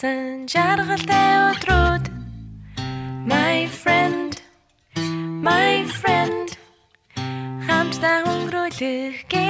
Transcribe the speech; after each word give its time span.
Өнгөрсөн 0.00 0.48
жаргалтай 0.48 1.32
өдрүүд 1.50 2.06
My 3.28 3.68
friend 3.68 4.40
My 5.44 5.84
friend. 5.84 6.56
Хамтдаа 7.68 8.24
өнгөрүүлэх 8.32 9.28
гэрэл 9.28 9.49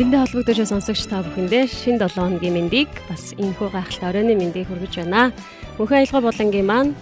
Биндээ 0.00 0.24
холбогдож 0.24 0.64
сонсогч 0.64 1.12
та 1.12 1.20
бүхэндээ 1.20 1.68
шин 1.68 2.00
7 2.00 2.16
хоногийн 2.16 2.56
мэндийг 2.56 2.88
бас 3.04 3.36
энэхүү 3.36 3.68
гайхалтай 3.68 4.08
оройн 4.08 4.32
мэндийг 4.32 4.72
хүргэж 4.72 5.04
байна. 5.04 5.28
Мөнхөн 5.76 6.00
аялга 6.00 6.24
болонгийн 6.24 6.64
маань 6.64 6.96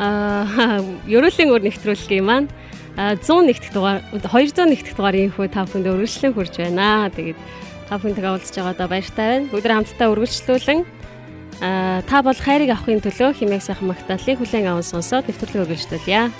аа 0.00 0.80
ерөөлийн 1.04 1.52
өр 1.52 1.68
нэвтрүүлгийн 1.68 2.24
маань 2.24 2.48
100 2.96 3.20
нэгдэх 3.52 3.68
дугаар 3.76 4.00
200 4.16 4.64
нэгдэх 4.64 4.96
дугаарын 4.96 5.28
энэхүү 5.28 5.44
та 5.52 5.68
бүхэндээ 5.68 5.92
үргэлжлэн 5.92 6.32
хүрж 6.32 6.54
байна. 6.56 7.12
Тэгээд 7.12 7.36
та 7.84 8.00
бүхэнтэйгээ 8.00 8.32
уулзж 8.32 8.54
байгаадаа 8.56 8.88
баяртай 8.88 9.26
байна. 9.28 9.48
Бүгд 9.52 9.68
хамтдаа 9.68 10.08
үргэлжлүүлэн 10.08 10.80
аа 11.60 12.00
та 12.08 12.24
бол 12.24 12.32
хайрыг 12.32 12.72
авахын 12.72 13.04
төлөө 13.04 13.44
химээх 13.44 13.60
сайхан 13.60 13.92
магтаалыг 13.92 14.40
хүлээн 14.40 14.72
аван 14.72 14.88
сонсоод 14.88 15.28
нэвтрүүлэг 15.28 15.68
үргэлжлүүлье. 15.68 16.32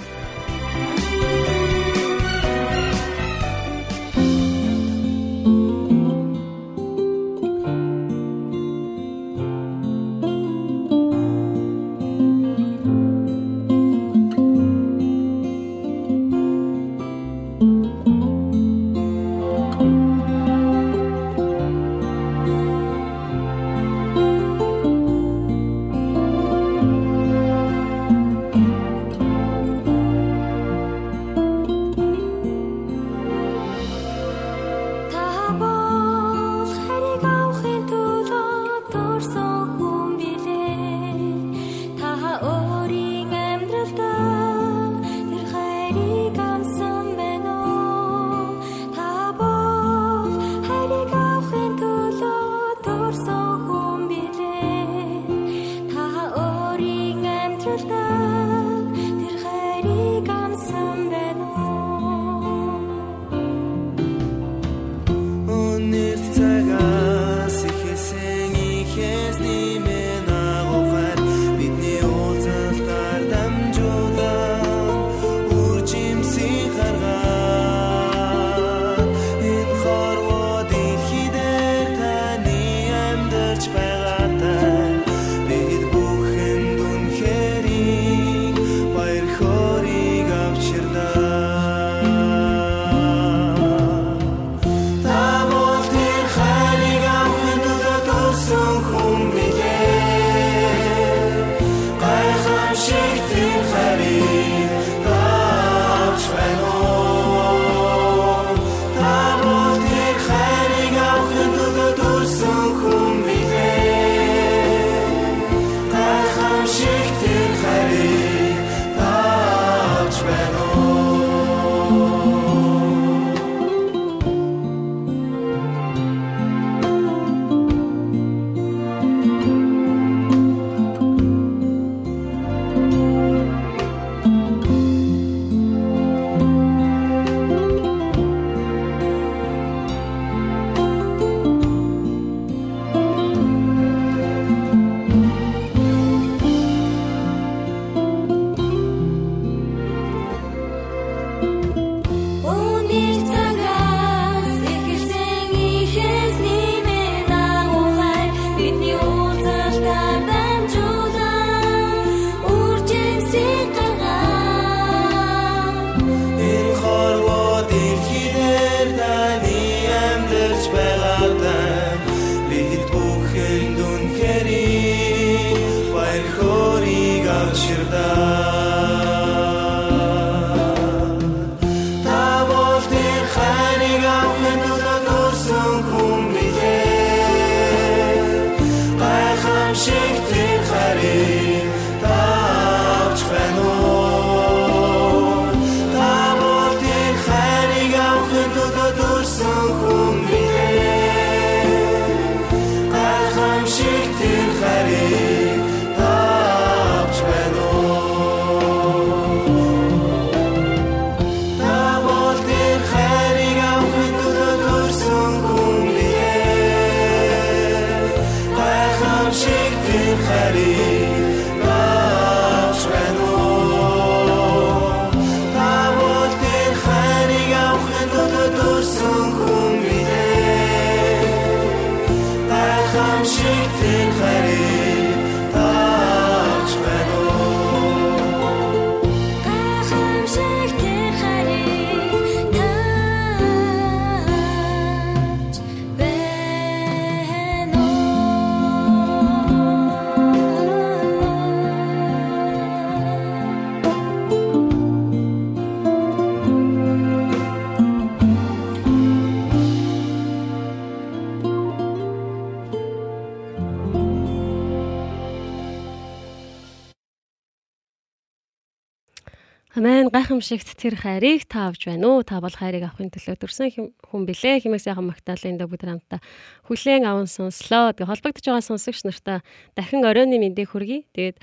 Амин 270.09 270.25
гайхамшигт 270.25 270.73
тэр 270.81 270.97
хайрыг 270.97 271.45
та 271.45 271.69
авч 271.69 271.85
байна 271.85 272.09
уу? 272.09 272.25
Та 272.25 272.41
бол 272.41 272.49
хайрыг 272.49 272.81
авахын 272.81 273.13
төлөө 273.13 273.45
төрсэн 273.45 273.93
хүн 274.09 274.25
билээ. 274.25 274.65
Химээ 274.65 274.81
сайхан 274.81 275.05
магтаалын 275.05 275.61
дэ 275.61 275.69
бүгд 275.69 275.85
хамтаа 275.85 276.25
хүлээн 276.65 277.05
аван 277.05 277.29
сонслоо. 277.29 277.93
Тэгээ 277.93 278.09
холбогдож 278.09 278.41
байгаа 278.49 278.65
сонсогч 278.65 279.05
нартаа 279.05 279.45
дахин 279.77 280.01
оройны 280.09 280.41
мэндийг 280.41 280.73
хүргэе. 280.73 281.05
Тэгээд 281.13 281.37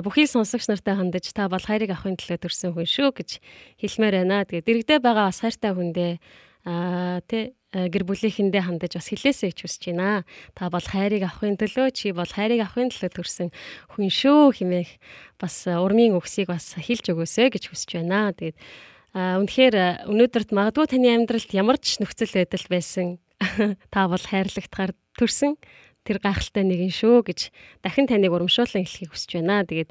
бүхий 0.00 0.24
сонсогч 0.24 0.72
нартаа 0.72 0.96
хандаж 0.96 1.28
та 1.28 1.52
бол 1.52 1.60
хайрыг 1.60 1.92
авахын 1.92 2.16
төлөө 2.16 2.40
төрсэн 2.40 2.72
хүн 2.72 2.88
шүү 2.88 3.12
гэж 3.20 3.30
хэлмээр 3.84 4.24
байна. 4.24 4.48
Тэгээд 4.48 4.64
дэрэгдээ 4.64 4.98
байгаа 5.04 5.28
бас 5.28 5.44
хайртай 5.44 5.76
хүндээ 5.76 6.12
аа 6.64 7.20
тэ 7.28 7.52
гэр 7.70 8.02
бүлийнхэндээ 8.02 8.62
хандаж 8.66 8.98
бас 8.98 9.08
хэлээсэй 9.14 9.54
гэж 9.54 9.58
хүсэж 9.62 9.82
байна. 9.94 10.26
Та 10.58 10.66
бол 10.74 10.82
хайрыг 10.82 11.22
авахын 11.22 11.54
төлөө 11.54 11.94
чи 11.94 12.10
бол 12.10 12.26
хайрыг 12.26 12.66
авахын 12.66 12.90
төлөө 12.90 13.10
төрсэн 13.14 13.48
хүн 13.94 14.10
шүү 14.10 14.58
хэмээх 14.58 14.90
бас 15.38 15.70
урмын 15.70 16.18
үгсийг 16.18 16.50
бас 16.50 16.74
хэлж 16.74 17.14
өгөөсэй 17.14 17.54
гэж 17.54 17.70
хүсэж 17.70 18.02
байна. 18.02 18.34
Тэгээд 18.34 18.58
үнэхээр 19.14 20.06
өнөөдөрт 20.10 20.50
магадгүй 20.50 20.86
таны 20.90 21.14
амьдралд 21.14 21.50
ямар 21.54 21.78
ч 21.78 22.02
нөхцөл 22.02 22.34
байдал 22.34 22.66
байсан 22.66 23.06
та 23.94 24.10
бол 24.10 24.22
хайрлагтахаар 24.22 24.94
төрсөн 25.14 25.54
тэр 26.02 26.18
гайхалтай 26.18 26.64
нэгэн 26.66 26.90
шүү 26.90 27.22
гэж 27.22 27.40
дахин 27.86 28.10
таныг 28.10 28.34
урамшуулан 28.34 28.82
хэлхийг 28.82 29.14
хүсэж 29.14 29.30
байна. 29.38 29.62
Тэгээд 29.62 29.90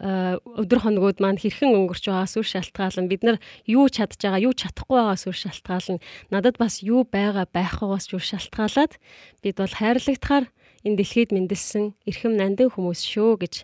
өдөр 0.00 0.80
хоногуд 0.80 1.20
маань 1.20 1.36
хэрхэн 1.36 1.76
өнгөрч 1.76 2.08
байгаас 2.08 2.40
үр 2.40 2.48
шалтгаалan 2.48 3.12
бид 3.12 3.22
нар 3.22 3.36
юу 3.68 3.92
чадж 3.92 4.16
байгаа 4.16 4.40
юу 4.48 4.54
чадахгүй 4.56 4.96
байгаас 4.96 5.28
үр 5.28 5.36
шалтгаалan 5.36 6.00
надад 6.32 6.56
бас 6.56 6.80
юу 6.80 7.04
байгаа 7.04 7.44
байхгүйгаас 7.52 8.08
үр 8.16 8.24
шалтгаалаад 8.24 8.96
бид 9.44 9.56
бол 9.60 9.68
хайрлагтахаар 9.76 10.48
энэ 10.80 10.96
дэлхийд 10.96 11.30
мэндэлсэн 11.36 11.92
эрхэм 12.08 12.34
нандин 12.40 12.72
хүмүүс 12.72 13.04
шүү 13.04 13.32
гэж 13.36 13.54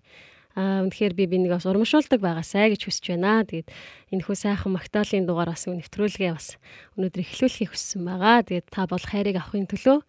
аа 0.52 0.84
үнэхээр 0.84 1.16
би 1.16 1.24
бинийг 1.24 1.56
бас 1.56 1.64
урамшуулдаг 1.64 2.20
байгаасай 2.20 2.76
гэж 2.76 2.84
хүсэж 2.84 3.16
байна. 3.16 3.40
Тэгээд 3.48 3.72
энэ 4.12 4.24
хүү 4.28 4.36
сайхан 4.36 4.76
магтаалын 4.76 5.24
дугаар 5.24 5.56
бас 5.56 5.64
нэвтрүүлгээ 5.64 6.32
бас 6.36 6.60
өнөөдөр 7.00 7.24
эхлүүлэхийг 7.24 7.72
хүссэн 7.72 8.04
байгаа. 8.04 8.44
Тэгээд 8.44 8.68
та 8.68 8.84
бол 8.84 9.00
хайрыг 9.00 9.40
авахын 9.40 9.64
төлөө 9.64 10.04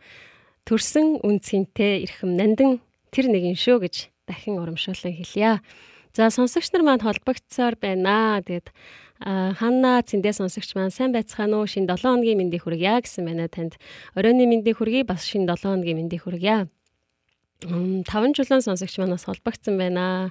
төрсэн 0.68 1.24
үнцгэнтэй 1.24 2.04
эрхэм 2.04 2.36
нандин 2.36 2.84
тэр 3.16 3.32
нэгэн 3.32 3.56
шүү 3.56 3.88
гэж 3.88 3.96
дахин 4.28 4.60
урамшуулан 4.60 5.16
хэлье. 5.16 5.64
За 6.14 6.30
сонсогч 6.30 6.70
нар 6.70 6.86
маань 6.86 7.02
холбогдсоор 7.02 7.74
байна. 7.82 8.38
Тэгээд 8.46 8.70
Ханна 9.58 9.98
цэндээ 10.06 10.38
сонсогч 10.38 10.78
маань 10.78 10.94
сайн 10.94 11.10
байцгаана 11.10 11.58
уу? 11.58 11.66
Шинэ 11.66 11.90
7 11.90 12.22
хоногийн 12.22 12.38
мэндийг 12.38 12.70
хүргье 12.70 13.02
гэсэн 13.02 13.26
байна 13.26 13.50
танд. 13.50 13.82
Оройны 14.14 14.46
мэндийг 14.46 14.78
хүргэе 14.78 15.10
бас 15.10 15.26
шинэ 15.26 15.50
7 15.50 15.74
хоногийн 15.74 15.98
мэндийг 15.98 16.22
хүргье. 16.22 16.70
5 17.66 18.06
жилийн 18.06 18.62
сонсогч 18.62 18.94
манаас 19.02 19.26
холбогдсон 19.26 19.74
байна. 19.82 20.30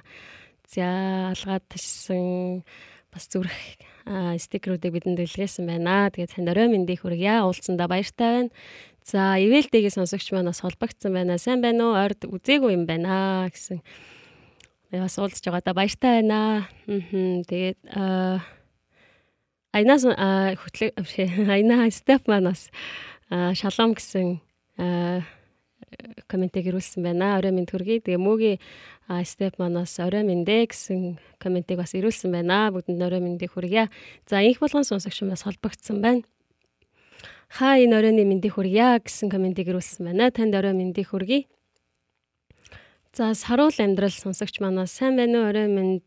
За 0.71 1.35
алгаад 1.35 1.67
ташсан 1.67 2.63
бас 3.11 3.27
зүрх 3.27 3.51
стикерүүдийг 4.39 5.03
бидэнд 5.03 5.19
дэлгэсэн 5.19 5.67
байна. 5.67 6.07
Тэгээд 6.15 6.31
танд 6.31 6.47
орой 6.47 6.71
мэндийг 6.71 7.03
хүргье. 7.03 7.43
Уулзсандаа 7.43 7.91
баяртай 7.91 8.47
байна. 8.47 8.55
За 9.03 9.35
ивэлтэйгээ 9.35 9.91
сонсогч 9.91 10.31
манаас 10.31 10.63
холбогдсон 10.63 11.11
байна. 11.11 11.35
Сайн 11.35 11.59
байна 11.59 11.91
уу? 11.91 11.99
Орд 11.99 12.23
үзээгүй 12.23 12.71
юм 12.71 12.87
байна 12.87 13.51
гэсэн 13.51 13.83
бас 15.01 15.17
уулзж 15.17 15.41
байгаадаа 15.45 15.73
баяртай 15.73 16.21
байна. 16.21 16.67
Тэгээд 16.85 17.79
Айнаас 19.73 20.03
хөтлөг 20.05 20.93
Айна 21.49 21.89
Степ 21.89 22.27
манаас 22.29 22.69
шалом 23.29 23.97
гэсэн 23.97 24.41
комментиг 26.27 26.65
ирүүлсэн 26.69 27.01
байна. 27.01 27.37
Орой 27.37 27.51
минь 27.53 27.65
төргий. 27.65 28.01
Тэгээ 28.01 28.21
мөгийн 28.21 28.61
Степ 29.25 29.57
манаас 29.57 29.97
орой 29.97 30.21
минь 30.21 30.45
дэ 30.45 30.69
гэсэн 30.69 31.17
комментиг 31.41 31.77
бас 31.77 31.93
ирүүлсэн 31.97 32.29
байна. 32.29 32.69
Бүгдэнд 32.69 33.01
орой 33.01 33.21
миньдийг 33.21 33.53
хүргье. 33.53 33.89
За 34.29 34.41
инх 34.41 34.61
болгон 34.61 34.85
сонсогч 34.85 35.21
бас 35.25 35.43
холбогдсон 35.43 36.01
байна. 36.01 36.21
Хаа 37.53 37.77
энэ 37.77 37.97
оройны 37.97 38.25
мэндийг 38.25 38.57
хүргье 38.57 38.97
гэсэн 39.05 39.29
комментиг 39.29 39.69
ирүүлсэн 39.69 40.09
байна. 40.09 40.33
Танд 40.33 40.57
орой 40.57 40.73
мэндийг 40.73 41.13
хүргье. 41.13 41.45
За 43.13 43.35
саруул 43.37 43.77
амьдрал 43.77 44.09
сонсогч 44.09 44.57
манаа 44.57 44.89
сайн 44.89 45.13
байна 45.13 45.45
уу 45.45 45.49
орой 45.53 45.69
минь 45.69 46.01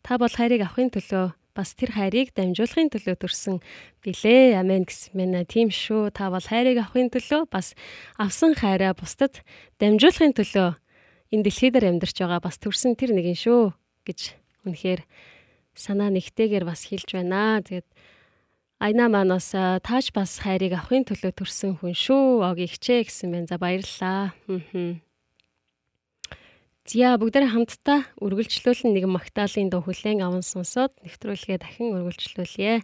та 0.00 0.16
бол 0.16 0.32
хайрыг 0.32 0.64
авахын 0.64 0.88
төлөө 0.88 1.36
бас 1.52 1.76
тэр 1.76 1.92
хайрыг 1.92 2.32
дамжуулахын 2.32 2.88
төлөө 2.88 3.16
төрсөн 3.20 3.60
билээ. 4.00 4.56
Амен 4.56 4.88
гэсэн 4.88 5.20
мэнэ. 5.20 5.44
Тийм 5.44 5.68
шүү. 5.68 6.08
Та 6.16 6.32
бол 6.32 6.40
хайрыг 6.40 6.80
авахын 6.80 7.12
төлөө 7.12 7.44
бас 7.52 7.76
авсан 8.16 8.56
хайраа 8.56 8.96
бусдад 8.96 9.44
дамжуулахын 9.84 10.32
төлөө 10.32 10.80
энэ 11.28 11.44
дэлхий 11.44 11.68
дээр 11.76 11.92
амьдарч 11.92 12.16
байгаа 12.24 12.40
бас 12.40 12.56
төрсөн 12.56 12.96
тэр 12.96 13.12
нэгэн 13.12 13.36
шүү 13.36 13.76
гэж 14.08 14.32
үнэхээр 14.64 15.04
санаа 15.76 16.08
нэгтэйгээр 16.08 16.64
бас 16.64 16.88
хэлж 16.88 17.20
байна. 17.20 17.60
Тэгээд 17.60 17.84
Айна 18.80 19.12
манаас 19.12 19.52
тааж 19.52 20.08
бас 20.16 20.40
хайрыг 20.40 20.72
авахын 20.72 21.04
төлөө 21.04 21.36
төрсэн 21.36 21.84
хүн 21.84 21.92
шүү. 21.92 22.48
Ог 22.48 22.56
ихчээ 22.56 23.04
гэсэн 23.04 23.28
мэн. 23.28 23.44
За 23.44 23.60
баярлалаа. 23.60 24.32
Аа. 24.48 25.09
Зя 26.90 27.14
бүгдээ 27.22 27.54
хамтдаа 27.54 28.02
үргэлжлүүлэн 28.18 28.90
нэг 28.90 29.06
магтаалын 29.06 29.70
дуу 29.70 29.86
хүлээн 29.86 30.26
аван 30.26 30.42
сонсоод 30.42 30.90
нэвтрүүлгээ 31.06 31.58
дахин 31.62 31.94
үргэлжлүүлье. 31.94 32.82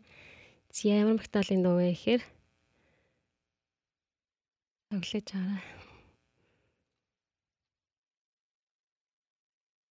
Зя 0.70 0.92
ямар 1.02 1.18
магтаалын 1.18 1.66
дуу 1.66 1.82
вэ 1.82 1.90
гэхээр 1.90 2.22
Өглөөж 4.94 5.28
аваа. 5.34 5.58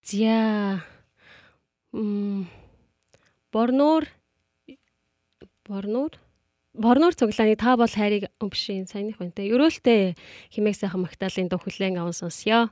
Зя 0.08 0.40
м 1.92 2.48
Борнуур 3.52 4.08
Борнуур 5.68 6.16
Борнуур 6.72 7.14
цуглааны 7.20 7.60
та 7.60 7.76
бол 7.76 7.92
хайрыг 7.92 8.32
өмшин 8.40 8.88
саяных 8.88 9.20
байна 9.20 9.36
те. 9.36 9.44
Ерөөлтэй 9.44 10.16
химээх 10.56 10.80
сайхан 10.80 11.04
магтаалын 11.04 11.52
дуу 11.52 11.60
хүлээн 11.60 12.00
аван 12.00 12.16
сонсё. 12.16 12.72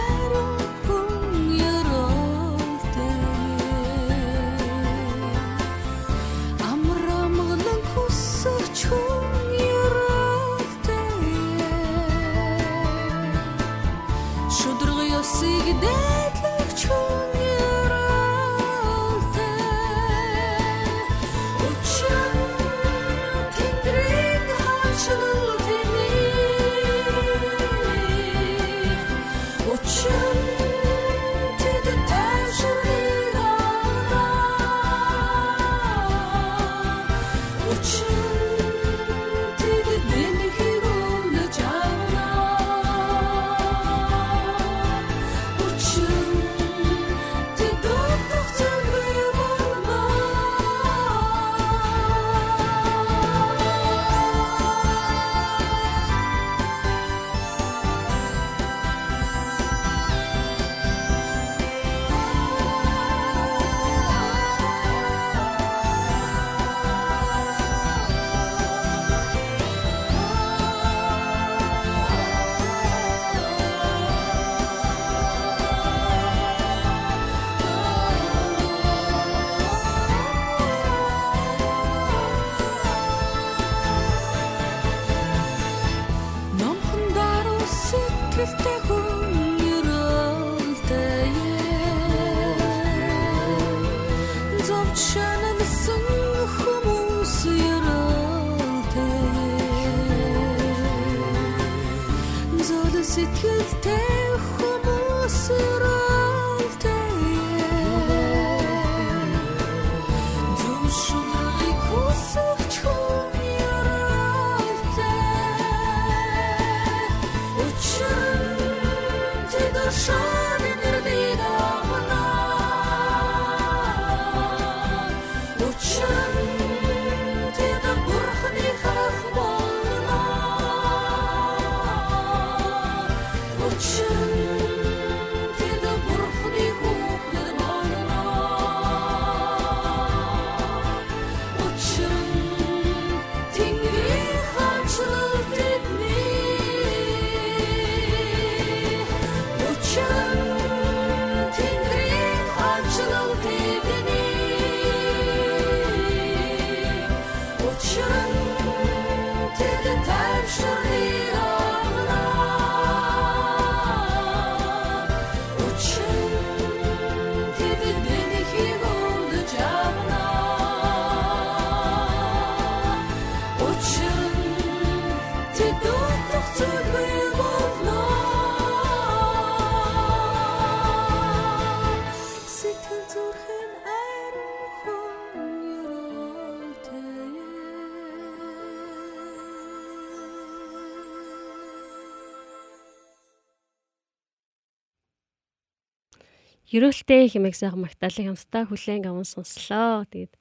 Ерөөлтэй 196.71 197.27
хэмээх 197.27 197.55
сайхан 197.59 197.83
магтаалын 197.83 198.33
хамтдаа 198.33 198.63
хүлээн 198.65 199.07
аван 199.11 199.27
сонслоо. 199.27 200.07
Тэгээд 200.07 200.33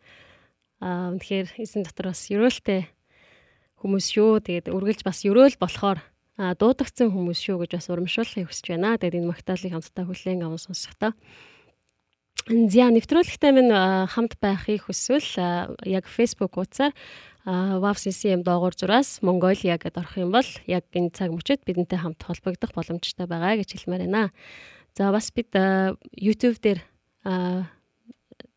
аа 0.78 1.10
үнэхээр 1.18 1.58
эзэн 1.58 1.82
дотор 1.82 2.14
бас 2.14 2.22
ерөөлтэй 2.30 2.86
хүмүүс 3.82 4.06
шүү. 4.14 4.38
Тэгээд 4.46 4.70
үргэлж 4.70 5.02
бас 5.02 5.26
ерөөл 5.26 5.58
болохоор 5.58 5.98
дуудагдсан 6.38 7.10
хүмүүс 7.10 7.38
шүү 7.42 7.66
гэж 7.66 7.70
бас 7.76 7.86
урамшуулахыг 7.90 8.46
хүсэж 8.46 8.66
байна. 8.72 8.94
Тэгээд 8.96 9.18
энэ 9.18 9.30
магтаалын 9.34 9.74
хамтдаа 9.74 10.04
хүлээн 10.06 10.46
аван 10.46 10.62
сонсохдоо 10.62 11.12
За 12.48 12.88
нэвтрүүлэгтэй 12.88 13.52
минь 13.52 13.70
хамт 13.70 14.40
байхыг 14.40 14.88
хүсвэл 14.88 15.76
яг 15.84 16.08
Facebook 16.08 16.56
хуудасаар 16.56 16.96
WAV-CCM 17.44 18.42
доогуур 18.42 18.72
зураас 18.72 19.20
Mongolia 19.20 19.76
гэдээ 19.76 20.00
орох 20.00 20.16
юм 20.16 20.32
бол 20.32 20.50
яг 20.66 20.88
энэ 20.90 21.12
цаг 21.12 21.30
мөчид 21.36 21.62
бидэнтэй 21.68 22.00
хамт 22.00 22.24
холбогдох 22.24 22.72
боломжтой 22.72 23.28
байгаа 23.28 23.60
гэж 23.60 23.76
хэлмээр 23.76 24.08
байна. 24.08 24.32
За 25.00 25.08
бас 25.12 25.32
бид 25.32 25.48
YouTube 26.12 26.60
дээр 26.60 26.84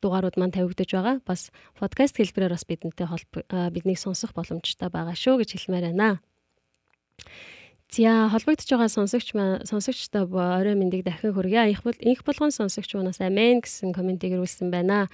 дугаарууд 0.03 0.35
маань 0.35 0.51
тавигдаж 0.51 0.91
байгаа. 0.91 1.15
Бас 1.23 1.55
подкаст 1.79 2.19
хэлбэрээр 2.19 2.51
бас 2.51 2.67
бидэнтэй 2.67 3.07
биднийг 3.71 3.95
сонсох 3.95 4.35
боломжтой 4.35 4.91
байгаа 4.91 5.15
шүү 5.15 5.39
гэж 5.39 5.55
хэлмээр 5.55 5.95
байна. 5.95 6.19
За 7.87 8.27
холбогдож 8.27 8.67
байгаа 8.67 8.91
сонсогч 8.91 9.31
сонсогчтой 9.63 10.27
орой 10.27 10.75
мэндийг 10.75 11.07
дахин 11.07 11.31
хүргье. 11.31 11.71
Их 11.71 11.79
инх 12.03 12.27
болгон 12.27 12.51
сонсогч 12.51 12.91
манаас 12.99 13.23
амен 13.23 13.63
гэсэн 13.63 13.95
комментиг 13.95 14.35
ирүүлсэн 14.35 14.67
байна. 14.67 15.07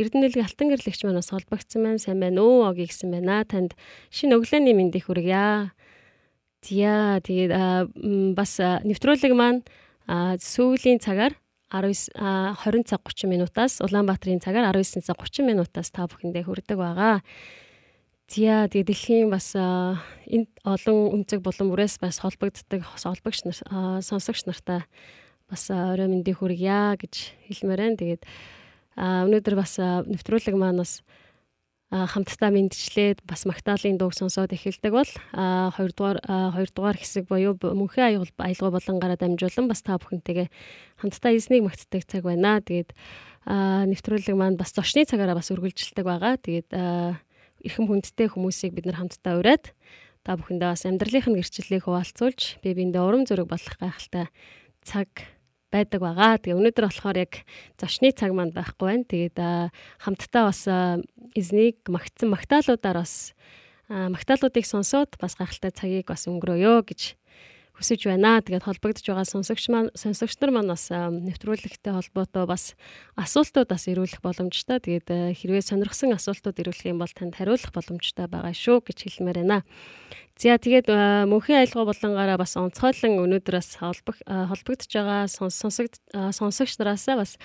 Эрдэнэлэг 0.00 0.48
алтан 0.48 0.72
гэрлэгч 0.72 1.04
маань 1.04 1.20
бас 1.20 1.28
холбогдсон 1.28 1.84
байна. 1.84 2.00
Сайн 2.00 2.24
байна 2.24 2.40
уу 2.40 2.64
оги 2.64 2.88
гэсэн 2.88 3.12
байна. 3.12 3.44
Танд 3.44 3.76
шинэ 4.08 4.32
өглөөний 4.32 4.72
мэндийг 4.72 5.12
хүргье. 5.12 5.76
За 6.64 7.20
тэгээд 7.20 8.32
бас 8.32 8.56
нэвтрүүлэг 8.56 9.36
маань 9.36 9.60
сүүлийн 10.10 10.98
цагаар 10.98 11.38
19 11.70 12.10
20 12.18 12.82
цаг 12.90 13.00
30 13.06 13.30
минутаас 13.30 13.78
Улаанбаатарын 13.78 14.42
цагаар 14.42 14.74
19 14.74 15.06
цаг 15.06 15.16
30 15.22 15.46
минутаас 15.46 15.94
та 15.94 16.10
бүхэндээ 16.10 16.42
хүрдэг 16.42 16.74
байгаа. 16.74 17.22
Зя 18.26 18.66
тэгээ 18.66 18.90
дэлхийн 18.90 19.30
бас 19.30 19.54
энэ 19.54 20.50
олон 20.66 20.98
өнцөг 21.14 21.42
болон 21.46 21.70
бүрээс 21.70 22.02
бас 22.02 22.18
холбогддог 22.22 22.82
холбогч 22.82 23.46
нар 23.46 23.58
сонсогч 24.02 24.50
нартай 24.50 24.82
бас 25.46 25.70
орой 25.70 26.10
мэндийг 26.10 26.42
хүргье 26.42 26.98
гэж 26.98 27.14
хэлмээр 27.46 27.80
байна. 27.82 27.98
Тэгээд 27.98 28.22
өнөөдөр 28.98 29.54
бас 29.58 29.78
нэвтрүүлэг 29.78 30.54
маань 30.58 30.82
бас 30.82 31.02
хамтдаа 31.90 32.54
мэдчлээд 32.54 33.26
бас 33.26 33.42
магтаалын 33.50 33.98
дууг 33.98 34.14
сонсоод 34.14 34.54
эхэлдэг 34.54 34.94
бол 34.94 35.10
хоёрдугаар 35.34 36.22
хоёрдугаар 36.54 36.94
хэсэг 36.94 37.26
буюу 37.26 37.58
мөнхийн 37.58 38.14
аюул 38.14 38.30
аялгаа 38.38 38.78
болонгаараа 38.78 39.18
дамжуулан 39.18 39.66
бас 39.66 39.82
та 39.82 39.98
бүхэнтэйгээ 39.98 40.46
хамтдаа 41.02 41.34
эзнийг 41.34 41.66
магтдаг 41.66 42.06
цаг 42.06 42.22
байна. 42.22 42.62
Тэгээд 42.62 42.94
нэвтрүүлэг 43.90 44.36
маань 44.38 44.54
бас 44.54 44.70
зочны 44.70 45.02
цагаараа 45.02 45.34
бас 45.34 45.50
үргэлжилдэг 45.50 46.06
байгаа. 46.06 46.38
Тэгээд 46.38 46.70
эрхэм 47.66 47.86
хүндтэй 47.90 48.30
хүмүүсийг 48.30 48.70
бид 48.78 48.86
нар 48.86 49.02
хамтдаа 49.02 49.42
ураад 49.42 49.74
та 50.22 50.38
бүхэндээ 50.38 50.70
бас 50.70 50.86
амьдралынх 50.86 51.26
нь 51.26 51.38
гэрчлэлийг 51.42 51.90
хуваалцуулж 51.90 52.62
би 52.62 52.70
биэндээ 52.70 53.02
урам 53.02 53.26
зориг 53.26 53.50
болох 53.50 53.74
гайхалтай 53.82 54.30
цаг 54.86 55.08
байдаг 55.70 56.02
байгаа. 56.02 56.38
Тэгээ 56.42 56.58
өнөөдөр 56.58 56.86
болохоор 56.90 57.18
яг 57.22 57.46
зочны 57.78 58.10
цаг 58.12 58.34
манд 58.34 58.52
байхгүй 58.54 58.86
байна. 58.86 59.06
Тэгээд 59.06 59.38
хамтдаа 60.02 60.44
бас 60.50 60.62
эзнийг 61.34 61.80
магтсан 61.86 62.28
магтаалуудаар 62.34 62.98
бас 63.00 63.32
магтаалуудыг 63.88 64.66
сонсоод 64.66 65.18
бас 65.18 65.34
гайхалтай 65.38 65.72
цагийг 65.74 66.06
бас 66.10 66.26
өнгөрөөё 66.30 66.86
гэж 66.86 67.18
хүсэж 67.80 68.12
байна. 68.12 68.44
Тэгээд 68.44 68.68
холбогдож 68.68 69.02
байгаа 69.08 69.24
сонсогч 69.24 69.64
маань 69.72 69.88
сонсогч 69.96 70.36
нар 70.44 70.52
маань 70.52 70.68
бас 70.68 70.92
нэвтрүүлэгтэй 70.92 71.96
холбоотой 71.96 72.44
бас 72.44 72.76
асуултууд 73.16 73.72
бас 73.72 73.88
ирүүлэх 73.88 74.20
боломжтой. 74.20 74.84
Тэгээд 74.84 75.08
хэрвээ 75.32 75.64
сонирхсан 75.64 76.12
асуултууд 76.12 76.60
ирүүлэх 76.60 76.92
юм 76.92 77.00
бол 77.00 77.08
танд 77.08 77.40
хариулах 77.40 77.72
боломжтой 77.72 78.28
байгаа 78.28 78.52
шүү 78.52 78.84
гэж 78.84 78.98
хэлмээр 79.08 79.38
байна. 79.40 79.64
За 80.40 80.56
тэгээд 80.56 80.88
мөнхийн 81.28 81.60
аялгаа 81.60 81.84
болонгаараа 81.84 82.40
бас 82.40 82.56
онцгойлон 82.56 83.28
өнөөдөр 83.28 83.60
бас 83.60 83.76
холбогдож 83.76 84.88
байгаа 84.88 85.28
сонсогч 85.28 86.00
сонсогч 86.32 86.80
нараасаа 86.80 87.20
бас 87.20 87.36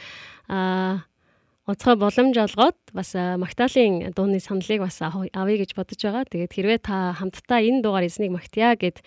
онцгой 1.67 1.95
боломж 1.99 2.39
олгоод 2.39 2.79
бас 2.95 3.11
Магдалины 3.11 4.15
дууны 4.15 4.39
саналыг 4.39 4.87
бас 4.87 5.03
авъя 5.03 5.57
гэж 5.59 5.75
бодож 5.75 5.99
байгаа. 5.99 6.23
Тэгээд 6.23 6.55
хэрвээ 6.55 6.79
та 6.87 7.11
хамтдаа 7.19 7.59
энэ 7.59 7.83
дуугаар 7.83 8.07
эзнийг 8.07 8.31
магтъя 8.31 8.79
гэд 8.79 9.03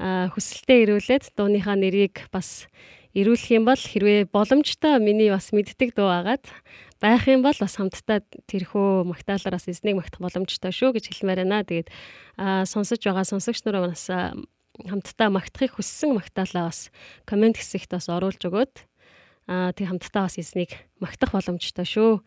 хүсэлтэд 0.00 0.96
ирүүлээд 0.96 1.36
дууныхаа 1.36 1.76
нэрийг 1.76 2.32
бас 2.32 2.64
ирүүлэх 3.16 3.56
юм 3.56 3.64
бол 3.64 3.80
хэрвээ 3.80 4.28
боломжтой 4.28 5.00
миний 5.00 5.32
бас 5.32 5.48
мэддэг 5.56 5.96
дуу 5.96 6.12
агаад 6.12 6.44
байх 7.00 7.24
юм 7.24 7.40
бол 7.40 7.56
бас 7.56 7.74
хамтдаа 7.80 8.20
тэрхүү 8.44 9.08
магтаалаар 9.08 9.56
бас 9.56 9.68
эзнийг 9.72 9.96
магтах 9.96 10.20
боломжтой 10.20 10.72
шүү 10.72 10.92
гэж 10.96 11.04
хэлмээр 11.08 11.48
байна. 11.48 11.64
Тэгээд 11.64 11.88
сонсож 12.68 13.00
байгаа 13.00 13.24
сонсогч 13.24 13.64
нараа 13.64 13.88
бас 13.88 14.12
хамтдаа 14.84 15.28
магтахыг 15.32 15.80
хүссэн 15.80 16.12
магтаалаа 16.12 16.68
бас 16.68 16.92
комент 17.24 17.56
хэсэгт 17.56 17.96
бас 17.96 18.12
оруулж 18.12 18.40
өгөөд 18.44 18.74
аа 19.48 19.72
тэг 19.72 19.88
хамтдаа 19.88 20.28
бас 20.28 20.36
эзнийг 20.36 20.76
магтах 21.00 21.32
боломжтой 21.32 21.88
шүү. 21.88 22.20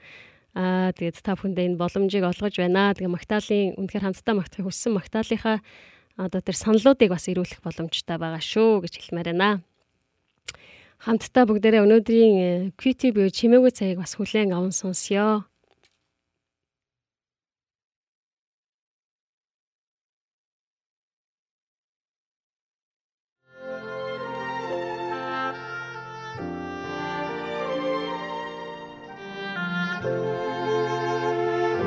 Аа 0.58 0.90
тэгээд 0.98 1.22
та 1.22 1.38
бүхэндээ 1.38 1.78
энэ 1.78 1.78
боломжийг 1.78 2.26
олгож 2.26 2.58
байна. 2.58 2.98
Тэгээ 2.98 3.14
магтаалын 3.14 3.78
үнэхээр 3.78 4.06
хамтдаа 4.10 4.36
магтахыг 4.42 4.66
хүссэн 4.66 4.98
магтаалынхаа 4.98 5.62
одоо 6.18 6.42
тэр 6.42 6.58
саналуудыг 6.58 7.14
бас 7.14 7.30
ирүүлэх 7.30 7.62
боломжтой 7.62 8.18
байгаа 8.18 8.42
шүү 8.42 8.90
гэж 8.90 8.94
хэлмээр 8.98 9.30
байна. 9.38 9.62
Хамтдаа 11.00 11.48
бүгдээрээ 11.48 11.86
өнөөдрийн 11.88 12.36
QT 12.76 13.16
буюу 13.16 13.32
чимээгүй 13.32 13.72
цагийг 13.72 14.04
бас 14.04 14.20
хүлээн 14.20 14.52
аван 14.52 14.76
сонсё. 14.76 15.48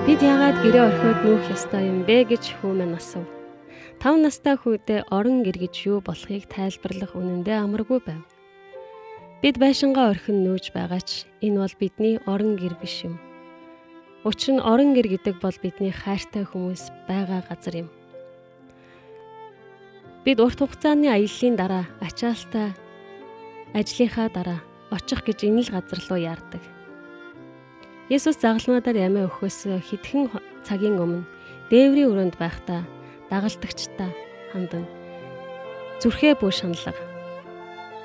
Бид 0.09 0.25
яагаад 0.25 0.57
гэрээ 0.65 0.89
орхиод 0.89 1.21
нүүх 1.21 1.53
ёстой 1.53 1.85
юм 1.85 2.09
бэ 2.09 2.33
гэж 2.33 2.57
хүмүн 2.65 2.97
асуув. 2.97 3.29
5 4.01 4.25
настай 4.25 4.57
хүүдээ 4.57 5.13
орон 5.13 5.45
гэр 5.45 5.69
гэж 5.69 5.75
юу 5.93 5.99
болохыг 6.01 6.49
тайлбарлах 6.49 7.13
үнэндээ 7.13 7.61
амаргүй 7.61 8.01
байв. 8.09 8.32
Бид 9.43 9.59
байшингаа 9.59 10.15
орхин 10.15 10.47
нүүж 10.47 10.71
байгаа 10.71 11.03
ч 11.03 11.27
энэ 11.43 11.59
бол 11.59 11.75
бидний 11.75 12.23
орон 12.31 12.55
гэр 12.55 12.79
биш 12.79 13.03
юм. 13.03 13.19
Учир 14.23 14.55
нь 14.55 14.63
орон 14.63 14.95
гэр 14.95 15.11
гэдэг 15.19 15.43
бол 15.43 15.59
бидний 15.59 15.91
хайртай 15.91 16.47
хүмүүс 16.47 17.11
байгаа 17.11 17.43
газар 17.51 17.83
юм. 17.83 17.89
Бид 20.23 20.39
урт 20.39 20.63
хугацааны 20.63 21.11
аяллаа 21.11 21.59
дараа 21.59 21.85
ачаалтаа 21.99 22.71
ажлынхаа 23.75 24.31
дараа 24.31 24.63
очих 24.95 25.27
гэж 25.27 25.51
энэ 25.51 25.67
л 25.67 25.75
газар 25.75 25.99
руу 26.07 26.23
яардаг. 26.23 26.63
Есүс 28.15 28.39
загалмаадаар 28.39 29.11
ямиа 29.11 29.27
өгөхөөс 29.27 29.59
хэдхэн 29.91 30.31
цагийн 30.63 31.03
өмнө 31.03 31.27
дээврийн 31.67 32.15
өрөөнд 32.15 32.39
байхдаа 32.39 32.87
дагалдагчтай 33.27 34.15
хандан 34.55 34.87
зүрхээ 35.99 36.39
бүү 36.39 36.53
шаналга 36.55 36.95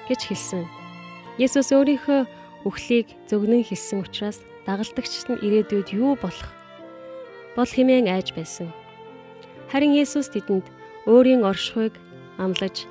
гэж 0.10 0.34
хэлсэн. 0.34 0.77
Есүс 1.38 1.70
өөрийнхөө 1.70 2.26
үхлийг 2.66 3.14
зөвгнөн 3.30 3.62
хэлсэн 3.62 4.02
учраас 4.02 4.42
дагалдагчт 4.66 5.30
нь 5.30 5.42
ирээдүйд 5.46 5.94
юу 5.94 6.18
болох 6.18 6.50
бол 7.54 7.70
хэмээн 7.70 8.10
айж 8.10 8.34
байсан. 8.34 8.74
Харин 9.70 9.94
Есүс 9.94 10.34
тэдэнд 10.34 10.66
өөрийн 11.06 11.46
оршихуйг 11.46 11.94
амлаж 12.42 12.90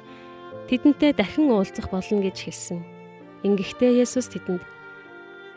тэдэнтэй 0.70 1.10
дахин 1.18 1.50
уулзах 1.50 1.90
болно 1.90 2.22
гэж 2.22 2.46
хэлсэн. 2.46 2.80
Ингэхдээ 3.42 4.06
Есүс 4.06 4.30
тэдэнд 4.30 4.62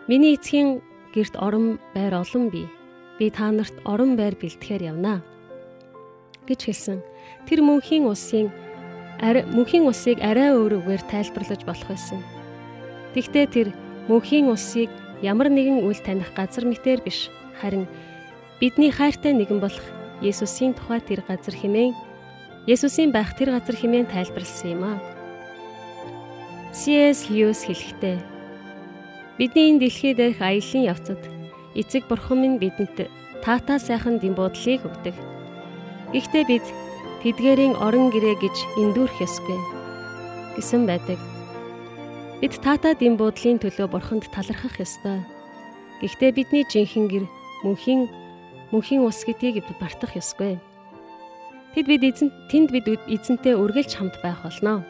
Миний 0.10 0.34
эцгийн 0.34 0.82
гэрт 1.14 1.38
орон 1.38 1.78
байр 1.94 2.18
олон 2.18 2.50
бий. 2.50 2.66
Би 3.22 3.30
та 3.30 3.54
нарт 3.54 3.78
орон 3.86 4.18
байр 4.18 4.34
бэлтгэхээр 4.34 4.90
явнаа 4.90 5.22
гэж 6.50 6.60
хэлсэн. 6.66 7.06
Тэр 7.46 7.62
мөнхийн 7.62 8.10
усын 8.10 8.50
мөнхийн 9.22 9.86
усыг 9.86 10.18
арай 10.26 10.58
өөр 10.58 10.82
үгээр 10.82 11.04
тайлбарлаж 11.06 11.62
болох 11.62 11.94
байсан. 11.94 12.39
Тэгвэл 13.14 13.50
тэр 13.50 13.68
мөнхийн 14.06 14.54
усыг 14.54 14.90
ямар 15.26 15.50
нэгэн 15.50 15.82
үл 15.82 15.98
таних 15.98 16.30
газар 16.38 16.66
мэтэр 16.70 17.02
биш 17.02 17.34
харин 17.58 17.90
бидний 18.62 18.94
хайртай 18.94 19.34
нэгэн 19.34 19.58
болох 19.58 19.86
Есүсийн 20.22 20.76
тухай 20.76 21.02
тэр 21.02 21.26
газар 21.26 21.56
хэмээн 21.56 21.96
Есүсийн 22.70 23.10
байх 23.10 23.34
тэр 23.34 23.56
газар 23.56 23.74
хэмээн 23.74 24.12
тайлбарлсан 24.12 24.70
юм 24.78 24.84
аа. 24.84 25.00
C.S. 26.70 27.34
Lewis 27.34 27.66
хэлэхдээ 27.66 28.18
бидний 29.42 29.74
энэ 29.74 29.82
дэлхий 29.90 30.14
дээрх 30.14 30.38
аялын 30.44 30.86
явцад 30.94 31.22
эцэг 31.74 32.06
бурхан 32.06 32.46
минь 32.46 32.62
бидэнд 32.62 33.10
таатаа 33.42 33.80
сайхан 33.82 34.20
дэм 34.22 34.38
буудлыг 34.38 34.86
өгдөг. 34.86 35.16
Гэхдээ 36.14 36.44
бид 36.46 36.66
тэдгэрийн 37.26 37.74
орон 37.80 38.14
гэрээ 38.14 38.36
гэж 38.38 38.56
эндүүрх 38.78 39.18
ёсгүй 39.18 39.60
гэсэн 40.60 40.86
байдаг. 40.86 41.39
Бид 42.40 42.56
таатаа 42.64 42.96
дэм 42.96 43.20
буудлын 43.20 43.60
төлөө 43.60 43.92
бурханд 43.92 44.32
талархах 44.32 44.80
ёстой. 44.80 45.20
Гэхдээ 46.00 46.32
бидний 46.32 46.64
жинхэнэ 46.64 47.12
гэр 47.12 47.26
мөнхийн 47.68 48.08
мөнхийн 48.72 49.04
ус 49.04 49.28
гэдгийг 49.28 49.60
бид 49.60 49.76
мартах 49.84 50.16
ёсгүй. 50.16 50.56
Тэд 51.76 51.86
бид 51.92 52.00
эзэн 52.00 52.32
тэнд 52.48 52.72
бид 52.72 52.88
эзэнтэй 53.12 53.60
үргэлж 53.60 53.92
хамт 53.92 54.24
байх 54.24 54.40
болно. 54.40 54.88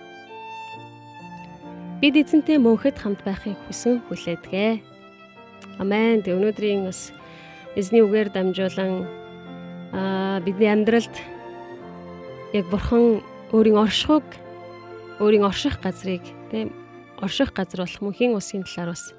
Бид 1.97 2.21
эзэнтэй 2.21 2.62
мөнхөд 2.62 3.01
хамт 3.01 3.25
байхыг 3.25 3.57
хүсэн 3.65 4.05
хүлээдгээ. 4.05 4.85
Амен. 5.81 6.21
Тэг 6.21 6.38
өнөөдрийн 6.38 6.85
бас 6.85 7.09
эзний 7.73 8.05
үгээр 8.05 8.29
дамжуулан 8.29 9.09
аа 9.97 10.38
бидний 10.45 10.69
амьдралд 10.69 11.17
яг 12.53 12.69
бурхан 12.69 13.25
өөрийн 13.49 13.81
оршихуг 13.81 14.38
өөрийн 15.17 15.49
орших 15.49 15.81
газрыг 15.81 16.21
тийм 16.53 16.79
орших 17.21 17.53
газар 17.53 17.84
болох 17.84 18.01
мөнхийн 18.01 18.36
усгийн 18.36 18.63
талаар 18.63 18.95
бас 18.95 19.13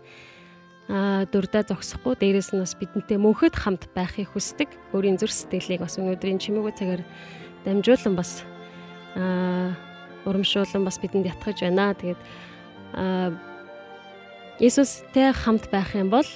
аа 0.91 1.25
дурдаа 1.31 1.63
зогсохгүй 1.63 2.19
дээрэс 2.19 2.51
нь 2.57 2.63
бас 2.65 2.75
бидэнтэй 2.75 3.19
мөнхөд 3.21 3.55
хамт 3.55 3.87
байхыг 3.95 4.35
хүсдэг 4.35 4.69
өөрийн 4.91 5.21
зүрх 5.23 5.31
сэтгэлийг 5.31 5.87
бас 5.87 6.01
өнөөдрийн 6.03 6.43
чимээгүй 6.43 6.75
цагаар 6.75 7.03
дамжуулан 7.65 8.15
бас 8.19 8.43
аа 9.15 9.77
урамшуулан 10.27 10.85
бас 10.85 10.99
бидэнд 10.99 11.31
ятгахж 11.31 11.61
байна. 11.63 11.95
Тэгээд 11.95 12.21
аа 12.95 13.31
Иесустэй 14.61 15.33
хамт 15.33 15.71
байх 15.73 15.95
юм 15.97 16.11
бол 16.13 16.27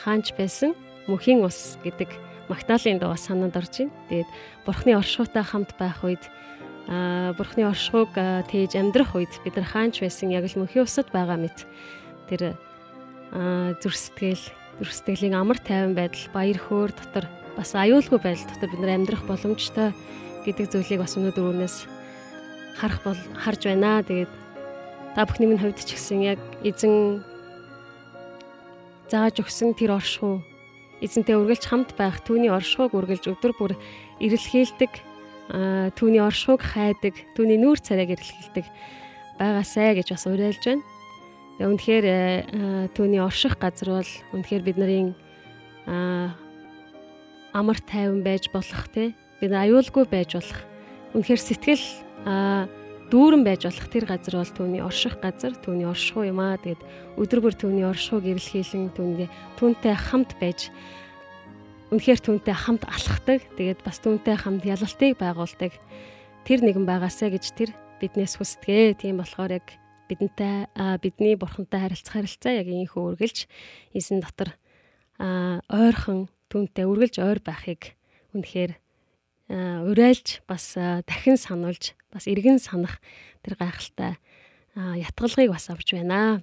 хаанч 0.00 0.32
байсан 0.38 0.72
мөнхийн 1.04 1.44
ус 1.44 1.76
гэдэг 1.84 2.08
Магдалины 2.48 2.98
дуу 2.98 3.14
санаанд 3.16 3.56
орж 3.56 3.84
байна. 3.84 3.92
Тэгээд 4.08 4.30
Бурхны 4.64 4.92
оршуутай 4.96 5.44
хамт 5.44 5.76
байх 5.76 6.00
үед 6.00 6.24
Бурхны 6.90 7.70
оршууг 7.70 8.18
тээж 8.50 8.74
амьдрах 8.74 9.14
үед 9.14 9.30
бид 9.46 9.54
нар 9.54 9.68
хаанч 9.70 10.02
байсан 10.02 10.34
яг 10.34 10.50
л 10.50 10.58
мөнхийн 10.58 10.82
усад 10.82 11.06
байгаа 11.14 11.38
мэт 11.38 11.62
тэр 12.26 12.58
зүрх 13.30 13.94
сэтгэлийн 13.94 15.38
амар 15.38 15.62
тайван 15.62 15.94
байдал, 15.94 16.26
баяр 16.34 16.58
хөөр 16.58 16.90
дотор 16.90 17.30
бас 17.54 17.78
аюулгүй 17.78 18.18
байдал 18.18 18.50
дотор 18.50 18.70
бид 18.74 18.82
нар 18.82 18.94
амьдрах 18.98 19.22
боломжтой 19.22 19.94
гэдэг 20.42 20.66
зүйлийг 20.66 20.98
бас 21.04 21.14
өнөөдөр 21.14 21.46
өөрнөөс 21.46 21.76
харах 22.80 23.00
бол 23.06 23.20
харж 23.38 23.70
байна. 23.70 24.02
Тэгээд 24.02 24.32
та 25.14 25.22
бүхний 25.30 25.46
минь 25.46 25.62
хувьд 25.62 25.78
ч 25.78 25.94
гэсэн 25.94 26.26
яг 26.26 26.40
эзэн 26.66 27.22
зааж 29.06 29.38
өгсөн 29.38 29.78
тэр 29.78 29.94
оршихуй 29.94 30.42
эзэнтэй 31.04 31.36
үргэлж 31.38 31.64
хамт 31.70 31.90
байх, 31.94 32.18
түүний 32.24 32.50
оршихуйг 32.50 32.92
үргэлж 32.98 33.24
өдөр 33.30 33.52
бүр 33.56 33.72
эрэлхийлдэг, 34.20 34.92
түүний 35.50 36.22
оршихуйг 36.22 36.62
хайдаг, 36.62 37.14
түүний 37.34 37.58
нүүр 37.58 37.82
царайг 37.82 38.14
эрэлхийлдэг 38.14 38.66
байгаасай 39.40 39.98
гэж 39.98 40.14
бас 40.14 40.26
уриалж 40.30 40.62
байна. 40.62 40.84
Тэгээ 41.58 41.70
үнэхээр 41.74 42.06
түүний 42.94 43.20
орших 43.20 43.58
газар 43.58 43.98
бол 43.98 44.12
үнэхээр 44.32 44.62
бид 44.62 44.78
нарын 44.78 45.10
амар 47.50 47.78
тайван 47.82 48.22
байж 48.22 48.46
болох 48.54 48.86
те 48.94 49.12
бид 49.40 49.50
аюулгүй 49.50 50.06
байж 50.06 50.38
болох. 50.38 50.60
Үнэхээр 51.18 51.42
сэтгэл 51.42 51.84
дүүрэн 53.10 53.42
байж 53.42 53.66
болох 53.66 53.88
тэр 53.90 54.06
газар 54.06 54.38
бол 54.38 54.52
түүний 54.54 54.82
орших 54.86 55.18
газар 55.18 55.58
түүний 55.58 55.88
оршихуй 55.90 56.30
юм 56.30 56.38
аа. 56.38 56.56
Тэгээд 56.62 57.18
өдөр 57.18 57.40
бүр 57.42 57.54
түүний 57.58 57.84
оршихуйг 57.90 58.38
эрэлхийлэн 58.38 58.94
түүнээ 58.94 59.28
түүнтэй 59.58 59.96
хамт 59.98 60.38
байж 60.38 60.70
үнэхээр 61.90 62.20
түүнтэй 62.22 62.54
хамт 62.54 62.86
алхахдаг 62.86 63.42
тэгээд 63.58 63.82
бас 63.82 63.98
түүнтэй 63.98 64.36
хамт 64.38 64.62
ялалтыг 64.62 65.18
байгуулдаг 65.18 65.74
тэр 66.46 66.60
нэгэн 66.62 66.86
байгаасаа 66.86 67.34
гэж 67.34 67.44
тэр 67.58 67.70
биднээс 68.00 68.38
хүсдэгэ. 68.38 69.02
Тийм 69.02 69.20
болохоор 69.20 69.60
яг 69.60 69.66
бидэнтэй 70.08 70.70
бидний 71.02 71.36
бурхантай 71.36 71.82
харилцах 71.84 72.14
харилцаа 72.16 72.62
яг 72.62 72.66
ийхүү 72.70 73.14
үргэлж 73.14 73.50
эзэн 73.94 74.24
дотор 74.24 74.56
ойрхон 75.18 76.32
түнтэй 76.48 76.86
үргэлж 76.88 77.20
ойр 77.20 77.38
байхыг 77.44 77.98
үнэхээр 78.32 78.72
урайлж 79.50 80.46
бас 80.48 80.74
дахин 80.78 81.36
сануулж 81.36 81.98
бас 82.14 82.24
эргэн 82.30 82.58
санах 82.58 82.98
тэр 83.42 83.58
гайхалтай 83.60 84.16
ятгалгыг 84.78 85.50
бас 85.52 85.68
авч 85.68 85.94
байна. 85.94 86.40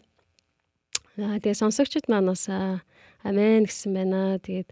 Тэгээ 1.18 1.56
сонсогчд 1.58 2.06
манаас 2.12 2.46
амен 3.26 3.66
гэсэн 3.66 3.92
байна. 3.96 4.38
Тэгээд 4.38 4.70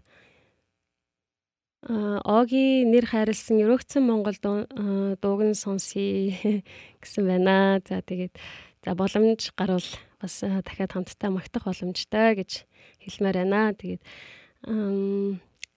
Оги 1.86 2.82
нэр 2.82 3.06
хайрлсан 3.06 3.62
өрөөгцөн 3.62 4.02
Монгол 4.02 4.34
дууг 4.42 5.40
нь 5.46 5.54
сонсъё 5.54 6.34
гэсэн 7.02 7.22
байна. 7.22 7.78
За 7.86 8.02
тэгээд 8.02 8.34
за 8.82 8.98
боломж 8.98 9.54
гарвал 9.54 9.86
бас 10.18 10.42
дахиад 10.42 10.90
хамтдаа 10.90 11.30
магтах 11.30 11.70
боломжтой 11.70 12.42
гэж 12.42 12.66
хэлмээр 13.06 13.36
байна. 13.46 13.70
Тэгээд 13.78 14.02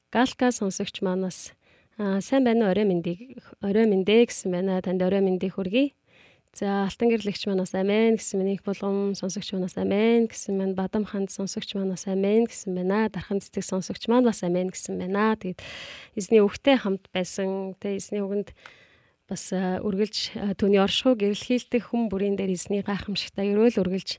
Галка 0.10 0.50
сонсогч 0.50 1.06
манаас 1.06 1.54
сайн 2.26 2.42
байна 2.42 2.74
орой 2.74 2.90
мэндийг 2.90 3.46
орой 3.62 3.86
мэндэ 3.86 4.26
гэсэн 4.26 4.50
байна. 4.50 4.82
Танд 4.82 5.06
орой 5.06 5.22
мэндийг 5.22 5.62
хүргэе. 5.62 5.94
За 6.54 6.90
алтан 6.90 7.14
гэрлэгч 7.14 7.46
манаас 7.46 7.78
амин 7.78 8.18
гэсэн 8.18 8.42
миний 8.42 8.58
их 8.58 8.66
булгам 8.66 9.14
сонсогч 9.14 9.54
манаас 9.54 9.78
амин 9.78 10.26
гэсэн 10.26 10.58
мань 10.58 10.74
бадам 10.74 11.06
ханд 11.06 11.30
сонсогч 11.30 11.78
манаас 11.78 12.10
амин 12.10 12.50
гэсэн 12.50 12.74
байна. 12.74 13.06
Дархан 13.06 13.38
цэцэг 13.38 13.62
сонсогч 13.62 14.10
маань 14.10 14.26
бас 14.26 14.42
амин 14.42 14.74
гэсэн 14.74 14.98
байна. 14.98 15.38
Тэгээд 15.38 15.62
эзний 16.18 16.42
өвгтэй 16.42 16.82
хамт 16.82 17.06
байсан. 17.14 17.78
Тэгээд 17.78 18.02
эзний 18.02 18.26
үгэнд 18.26 18.50
бас 19.30 19.54
үргэлж 19.54 20.58
түүний 20.58 20.82
оршихуй 20.82 21.14
гэрэлхийлдэг 21.22 21.86
хүм 21.86 22.10
бүрийн 22.10 22.34
дээр 22.34 22.58
эзний 22.58 22.82
гайхамшигтай 22.82 23.54
өрөөл 23.54 23.86
үргэлж 23.86 24.18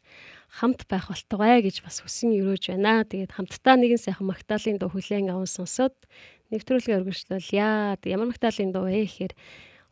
хамт 0.63 0.87
байх 0.87 1.11
болтугай 1.11 1.67
гэж 1.67 1.83
бас 1.83 1.99
хүсэн 1.99 2.31
өрөөж 2.31 2.71
байна. 2.71 3.03
Тэгээд 3.11 3.35
хамтдаа 3.35 3.75
нэгэн 3.75 3.99
сайхан 3.99 4.31
магтаалын 4.31 4.79
дуу 4.79 4.95
хүлээн 4.95 5.35
аван 5.35 5.51
сонсоод 5.51 5.99
нэвтрүүлгээ 6.55 6.99
өргөжлүүлье. 7.03 7.99
Ямар 8.07 8.31
магтаалын 8.31 8.71
дуу 8.71 8.87
вэ 8.87 9.03
гэхээр 9.03 9.35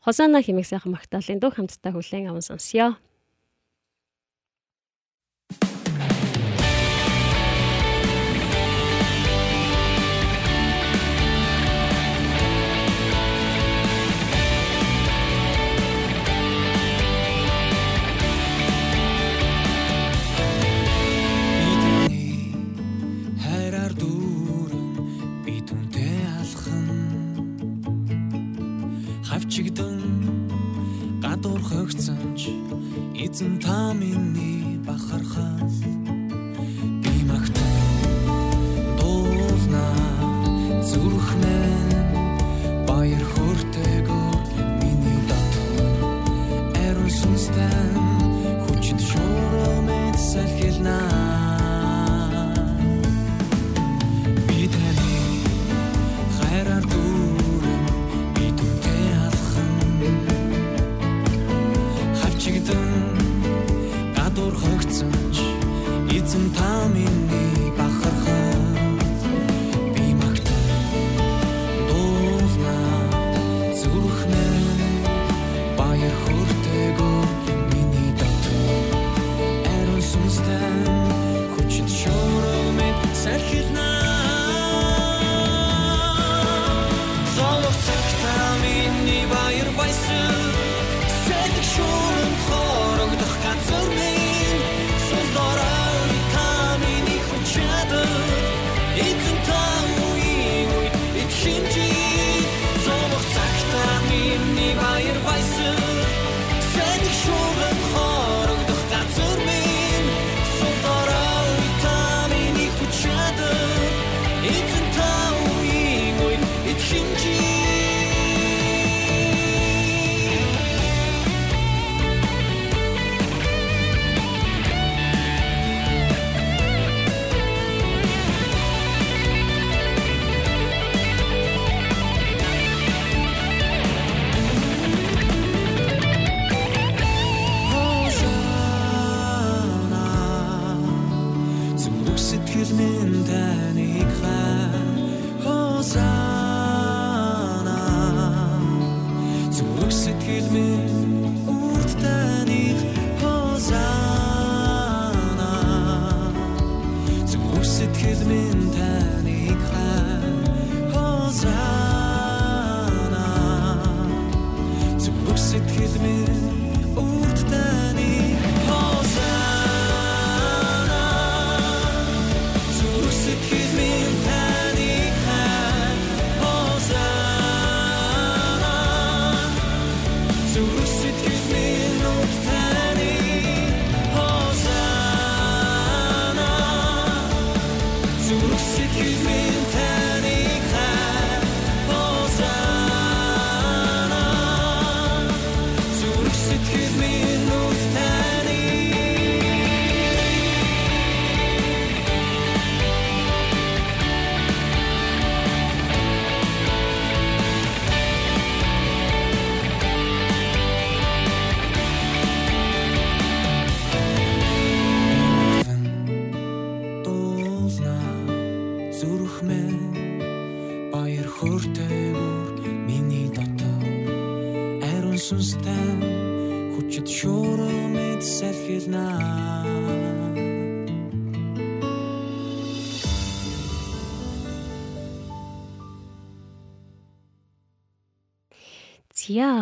Хосана 0.08 0.40
химиг 0.40 0.64
сайхан 0.64 0.96
магтаалын 0.96 1.36
дуу 1.36 1.52
хамтдаа 1.52 1.92
хүлээн 1.92 2.32
аван 2.32 2.40
сонсё. 2.40 2.96
Эзэн 33.38 33.56
та 33.62 33.94
миний 33.94 34.78
бахархаас 34.86 35.57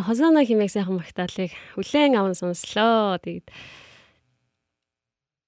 Зя 0.07 0.15
хозоно 0.15 0.47
химээх 0.47 0.71
сайхан 0.71 1.03
магтаалыг 1.03 1.51
хүлээн 1.75 2.15
аван 2.15 2.39
сонслоо. 2.39 3.19
Тэгээд 3.19 3.51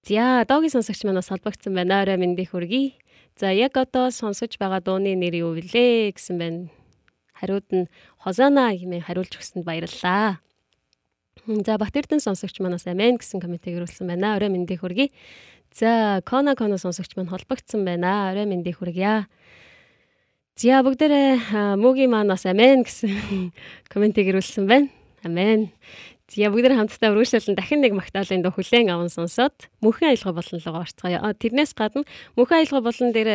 Зя 0.02 0.42
догийн 0.50 0.74
сонсогч 0.74 1.06
манаас 1.06 1.30
холбогдсон 1.30 1.78
байна. 1.78 2.02
Орой 2.02 2.18
мэндийг 2.18 2.50
хүргэе. 2.50 2.98
За 3.38 3.54
яг 3.54 3.78
одоо 3.78 4.10
сонсож 4.10 4.58
байгаа 4.58 4.82
дууны 4.82 5.14
нэр 5.14 5.46
юу 5.46 5.54
вүлээ 5.54 6.10
гэсэн 6.10 6.36
байна. 6.42 6.74
Хариуд 7.38 7.70
нь 7.70 7.86
хозоно 8.18 8.74
химээ 8.74 9.06
хариулж 9.06 9.38
өгсөнд 9.38 9.62
баярлалаа. 9.62 10.42
За 11.46 11.78
Батэрдэн 11.78 12.18
сонсогч 12.18 12.58
манаас 12.58 12.90
амин 12.90 13.22
гэсэн 13.22 13.38
комментиг 13.38 13.78
ирүүлсэн 13.78 14.10
байна. 14.10 14.34
Орой 14.34 14.50
мэндийг 14.50 14.82
хүргэе. 14.82 15.14
За 15.70 16.18
Кона 16.26 16.58
Кона 16.58 16.82
сонсогч 16.82 17.14
мань 17.14 17.30
холбогдсон 17.30 17.86
байна. 17.86 18.34
Орой 18.34 18.50
мэндийг 18.50 18.82
хүргье. 18.82 19.30
За 20.58 20.82
бүгдээрээ 20.82 21.78
мөгийн 21.78 22.10
маань 22.10 22.34
бас 22.34 22.42
амен 22.42 22.82
гэсэн 22.82 23.14
комментиг 23.92 24.26
ирүүлсэн 24.26 24.66
байна. 24.66 24.90
Амен. 25.22 25.70
За 26.26 26.50
бүгд 26.50 26.74
хамтдаа 26.74 27.14
өргөжлөлн 27.14 27.54
дахин 27.54 27.78
нэг 27.78 27.94
магтаалын 27.94 28.42
дуу 28.42 28.50
хүлээн 28.50 28.90
аван 28.90 29.06
сонсоод 29.06 29.70
мөнхийн 29.78 30.18
аялга 30.18 30.34
болон 30.34 30.58
руу 30.58 30.82
орцгоё. 30.82 31.22
Тэрнээс 31.38 31.78
гадна 31.78 32.02
мөнхийн 32.34 32.66
аялга 32.66 32.82
болон 32.82 33.14
дээр 33.14 33.30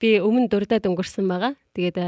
би 0.00 0.16
өмнө 0.16 0.48
дурдаад 0.48 0.88
өнгөрсөн 0.88 1.28
байгаа. 1.28 1.52
Тэгээд 1.76 1.98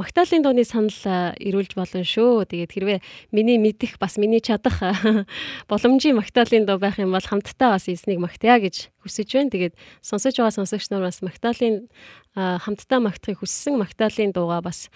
магтаалын 0.00 0.44
дууны 0.44 0.64
санал 0.64 1.36
ирүүлж 1.36 1.76
болно 1.76 2.04
шүү. 2.04 2.48
Тэгээд 2.48 2.72
хэрвээ 2.72 2.98
миний 3.32 3.58
мэдих 3.60 4.00
бас 4.00 4.16
миний 4.16 4.40
чадах 4.40 4.80
боломжийн 5.70 6.16
магтаалын 6.16 6.64
дуу 6.64 6.78
байх 6.80 6.96
юм 7.00 7.12
бол 7.12 7.24
хамтдаа 7.24 7.76
бас 7.76 7.88
эснийг 7.88 8.20
магтая 8.20 8.60
гэж 8.60 8.92
хүсэж 9.04 9.28
байна. 9.36 9.52
Тэгээд 9.52 9.74
сонсож 10.00 10.36
байгаа 10.36 10.56
сонсогч 10.56 10.88
нар 10.88 11.04
бас 11.04 11.20
магтаалын 11.20 11.88
хамтдаа 12.34 13.00
магтахыг 13.02 13.42
хүссэн 13.42 13.80
магтаалын 13.80 14.34
дуугаа 14.34 14.62
бас 14.62 14.92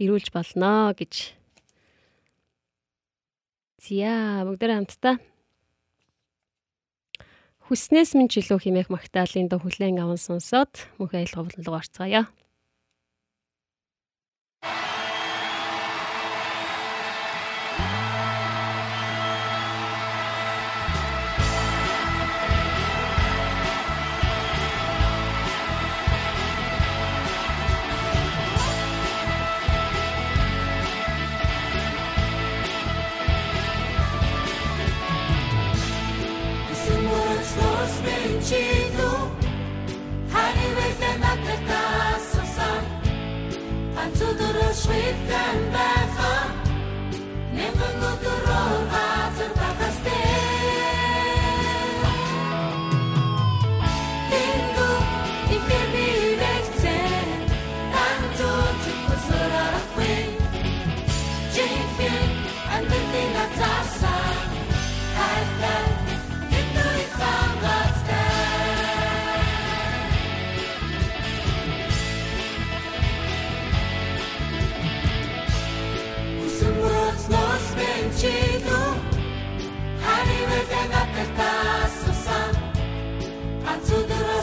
ирүүлж 0.00 0.32
болно 0.32 0.94
гэж. 0.96 1.34
Зя 3.82 4.42
бүгдээ 4.46 4.74
хамтдаа 4.74 5.16
Хүснээс 7.68 8.16
минь 8.16 8.32
жилүү 8.32 8.64
химээх 8.64 8.88
магтаалын 8.88 9.52
дуу 9.52 9.60
хүлээн 9.60 10.00
аван 10.00 10.16
сонсоод 10.16 10.88
мөнх 10.96 11.12
аялга 11.12 11.44
болон 11.44 11.64
руу 11.68 11.76
орцгоё. 11.76 12.24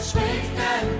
schläft 0.06 0.56
ein 0.56 0.95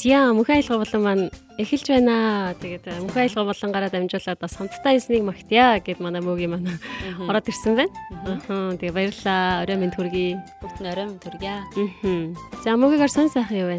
Зя 0.00 0.32
мөнхөн 0.32 0.64
айлгаа 0.64 0.80
болон 0.80 1.02
маань 1.04 1.26
эхэлж 1.60 1.92
байна. 1.92 2.56
Тэгээд 2.56 2.88
э, 2.88 3.04
мөнхөн 3.04 3.20
айлгаа 3.20 3.52
болонгаараа 3.52 3.92
дамжуулаад 3.92 4.40
бас 4.40 4.56
хамтдаа 4.56 4.96
эснийг 4.96 5.28
магтъя 5.28 5.76
гэд 5.76 6.00
манай 6.00 6.24
мөгийн 6.24 6.56
манай 6.56 6.80
ороод 7.20 7.44
ирсэн 7.44 7.76
байна. 7.76 7.92
Аа 8.48 8.80
тэгээд 8.80 8.96
баярлалаа. 8.96 9.60
Орой 9.60 9.76
минь 9.76 9.92
төргий. 9.92 10.40
Бүгд 10.64 10.80
нь 10.80 10.88
орой 10.88 11.04
минь 11.04 11.20
төргийа. 11.20 11.68
За 12.64 12.80
мөгийг 12.80 13.04
орсон 13.04 13.28
сайхан 13.28 13.60
юу 13.60 13.68
вэ? 13.68 13.78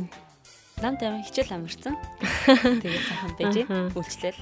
Намд 0.86 1.02
амин 1.02 1.26
хичээл 1.26 1.58
амарсан. 1.58 1.98
Тэгээд 2.86 3.06
сайхан 3.10 3.32
байж 3.42 3.56
үйлчлэл. 3.98 4.40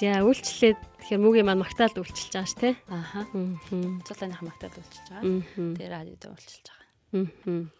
За 0.00 0.24
үйлчлээд 0.24 0.78
тэгэхээр 0.80 1.20
мөгийн 1.20 1.44
маань 1.44 1.60
магтаалд 1.60 2.00
үйлчилж 2.00 2.32
байгаа 2.32 2.48
ш 2.48 2.56
тий. 2.56 2.72
Ааха. 2.88 3.28
Аа. 3.36 4.00
Цулааных 4.08 4.40
магтаалд 4.48 4.80
үйлчилж 4.80 5.06
байгаа. 5.12 5.44
Тэгээд 5.76 5.92
радиод 5.92 6.24
үйлчилж 6.24 6.64
байгаа. 6.72 7.28
Аа. 7.44 7.79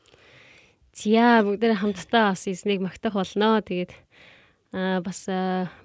Зя 0.95 1.43
бүгдээ 1.47 1.79
хамтдаа 1.79 2.35
бас 2.35 2.45
эснийг 2.51 2.83
магтах 2.83 3.15
болно. 3.15 3.63
Тэгээд 3.63 3.95
аа 4.75 5.01
бас 5.01 5.27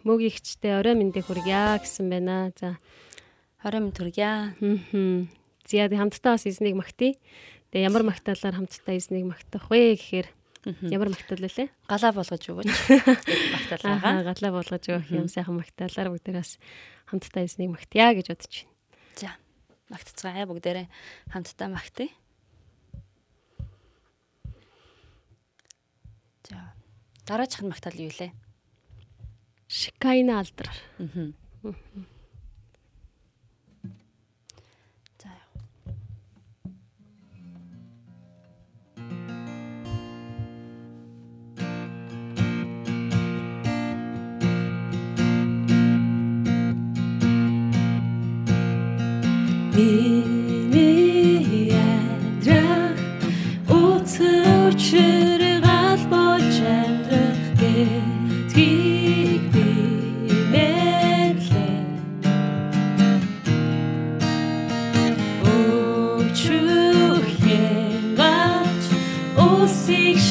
мөгийгчтэй 0.06 0.82
орой 0.82 0.98
мэндийг 0.98 1.30
хүргье 1.30 1.78
гэсэн 1.82 2.10
байна. 2.10 2.50
За 2.58 2.78
орой 3.62 3.86
мэнд 3.86 3.98
хүргье. 4.02 4.58
Зя 5.66 5.90
тэг 5.90 6.00
хамтдаа 6.02 6.38
бас 6.38 6.46
эснийг 6.50 6.76
магтъя. 6.78 7.14
Тэгээ 7.70 7.86
ямар 7.86 8.04
магтаалаар 8.06 8.56
хамтдаа 8.58 8.96
эснийг 8.98 9.30
магтах 9.30 9.70
вэ 9.70 9.94
гэхээр 9.94 10.28
ямар 10.90 11.14
магтаал 11.14 11.46
вэ? 11.46 11.70
Галаа 11.86 12.12
болгож 12.14 12.42
өгөөч. 12.42 12.66
Магтаал 13.54 13.84
байгаа. 13.86 14.34
Галаа 14.34 14.52
болгож 14.58 14.84
өгөх 14.90 15.10
юм 15.14 15.30
сайхан 15.30 15.62
магтаалаар 15.62 16.10
бүгдээ 16.10 16.34
бас 16.34 16.58
хамтдаа 17.06 17.46
эснийг 17.46 17.78
магтъя 17.78 18.18
гэж 18.18 18.34
бодож 18.34 18.54
байна. 18.66 18.74
За 19.14 19.30
магтцгаая 19.94 20.46
бүгдээрээ 20.50 20.88
хамтдаа 21.30 21.70
магтъя. 21.70 22.10
Дараачих 27.26 27.62
нь 27.66 27.70
магтаал 27.74 27.98
юу 27.98 28.14
лээ? 28.14 28.32
Шикайна 29.68 30.40
алдар. 30.40 30.70
Аа. 31.02 31.34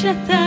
shattered. 0.05 0.44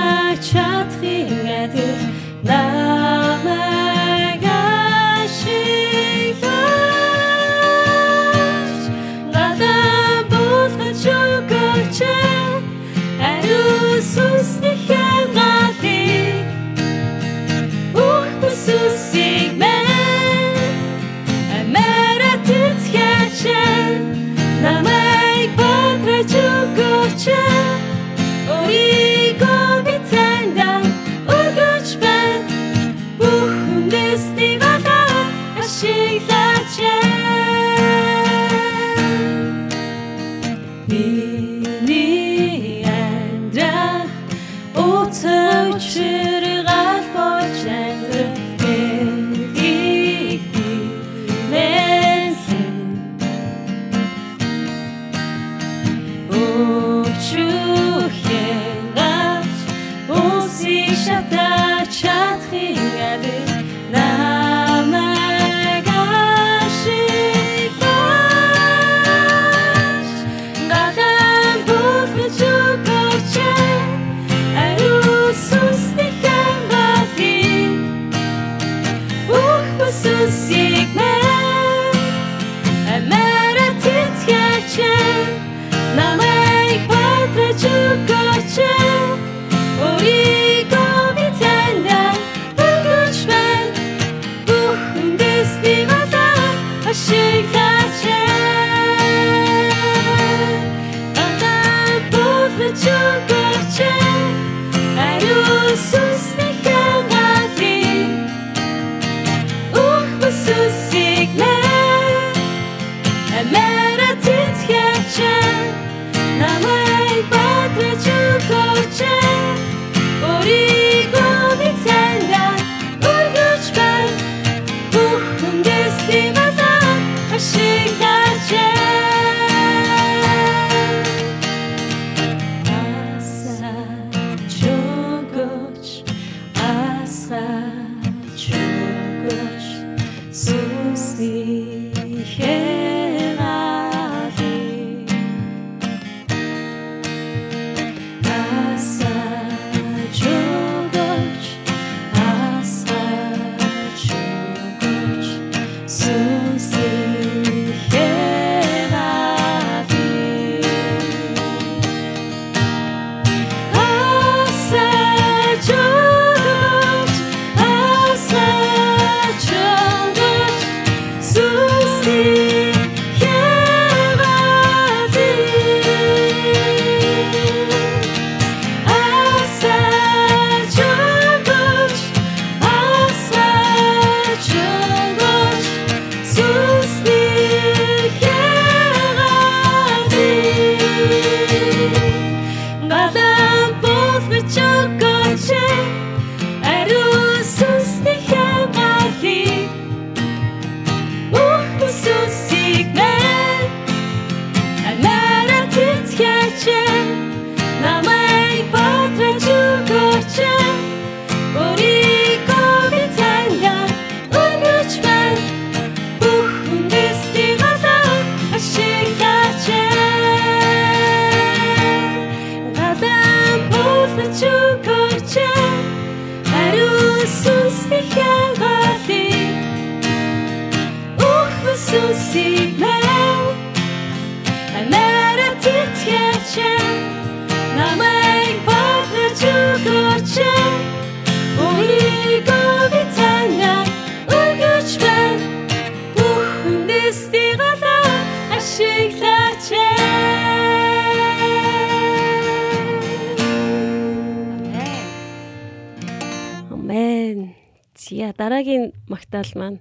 Зя 258.08 258.32
дараагийн 258.32 258.92
магтаал 259.06 259.52
маань 259.54 259.78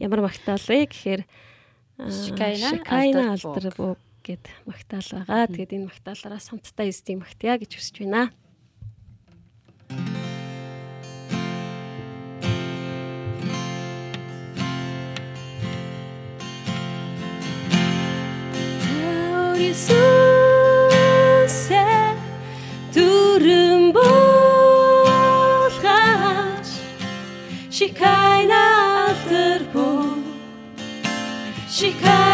ямар 0.00 0.20
магтаал 0.24 0.64
вэ 0.64 0.88
гэхээр 0.88 1.22
Шикайна 1.98 3.34
алдар 3.34 3.74
бог 3.76 3.98
гэд 4.22 4.44
магтаал 4.64 5.08
байгаа. 5.12 5.46
Тэгээд 5.50 5.74
энэ 5.76 5.88
магтаалаараа 5.90 6.40
самттай 6.40 6.88
эстийг 6.90 7.18
магтъя 7.20 7.58
гэж 7.58 7.74
хүсэж 7.76 7.96
байна. 8.06 8.30
Иесусэ 19.58 20.07
шикайна 27.78 28.62
алтар 29.08 29.60
буу 29.72 30.06
шикайна 31.76 32.16
алтар 32.16 32.27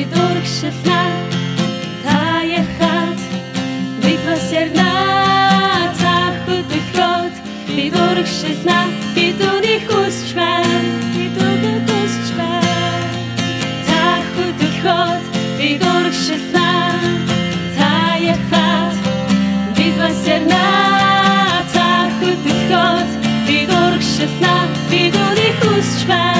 бид 0.00 0.12
урагшлаа 0.16 1.12
та 2.04 2.20
яхад 2.60 3.18
бид 4.02 4.20
бас 4.26 4.46
ярна 4.60 4.92
та 6.00 6.14
хөдөлгөөд 6.44 7.34
бид 7.76 7.94
урагшлаа 8.06 8.86
бид 9.16 9.40
үнийг 9.50 9.84
хүсч 9.90 10.32
байна 10.38 10.80
бид 11.16 11.36
үнийг 11.48 11.84
хүсч 11.90 12.32
байна 12.38 13.04
та 13.88 14.02
хөдөлгөөд 14.32 15.24
бид 15.60 15.82
урагшлаа 15.92 16.96
та 17.76 17.92
яхад 18.34 18.94
бид 19.76 19.94
бас 20.00 20.20
ярна 20.36 20.66
та 21.76 21.88
хөдөлгөөд 22.18 23.10
бид 23.48 23.70
урагшлаа 23.84 24.60
бид 24.90 25.24
үнийг 25.28 25.56
хүсч 25.64 26.00
байна 26.08 26.39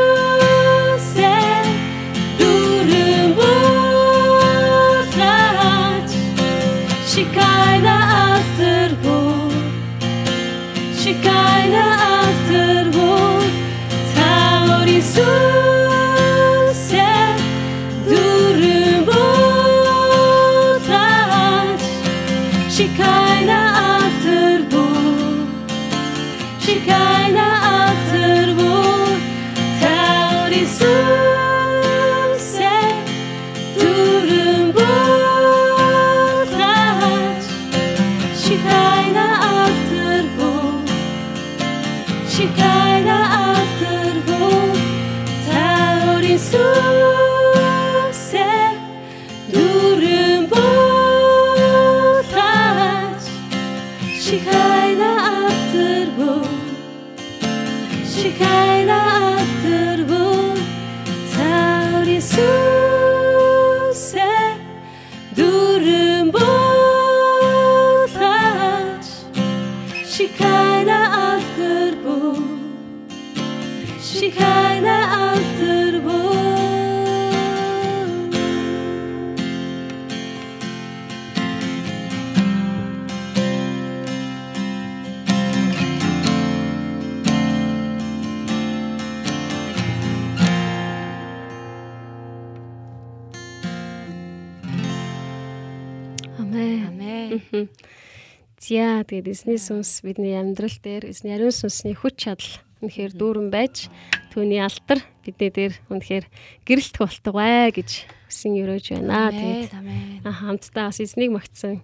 За 98.71 99.03
тэгээд 99.03 99.27
эзний 99.27 99.59
сүнс 99.59 99.99
бидний 99.99 100.31
амьдрал 100.39 100.71
дээр 100.79 101.11
эзний 101.11 101.35
ариун 101.35 101.51
сүнсний 101.51 101.91
хүч 101.91 102.23
чадал 102.23 102.63
үнэхээр 102.79 103.11
дүүрэн 103.19 103.51
байж 103.51 103.91
түүний 104.31 104.63
алтар 104.63 105.03
бидний 105.27 105.51
дээр 105.51 105.75
үнэхээр 105.91 106.23
гэрэлтэх 106.63 107.03
болтугай 107.03 107.75
гэж 107.75 108.07
хүсэн 108.31 108.55
өрөөж 108.63 108.95
байна. 108.95 109.27
Тэгээд 109.35 109.75
хамтдаа 110.23 110.87
бас 110.87 111.03
эзнийг 111.03 111.35
магтсан 111.35 111.83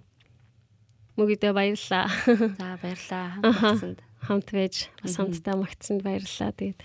мөгөдөө 1.20 1.52
баярлаа. 1.52 2.08
За 2.56 2.80
баярлаа. 2.80 3.26
Хамтсанд. 3.44 4.00
Хамт 4.24 4.48
байж 4.48 4.74
бас 5.04 5.14
хамтдаа 5.20 5.54
магтсанд 5.60 6.00
баярлаа. 6.00 6.56
Тэгээд 6.56 6.80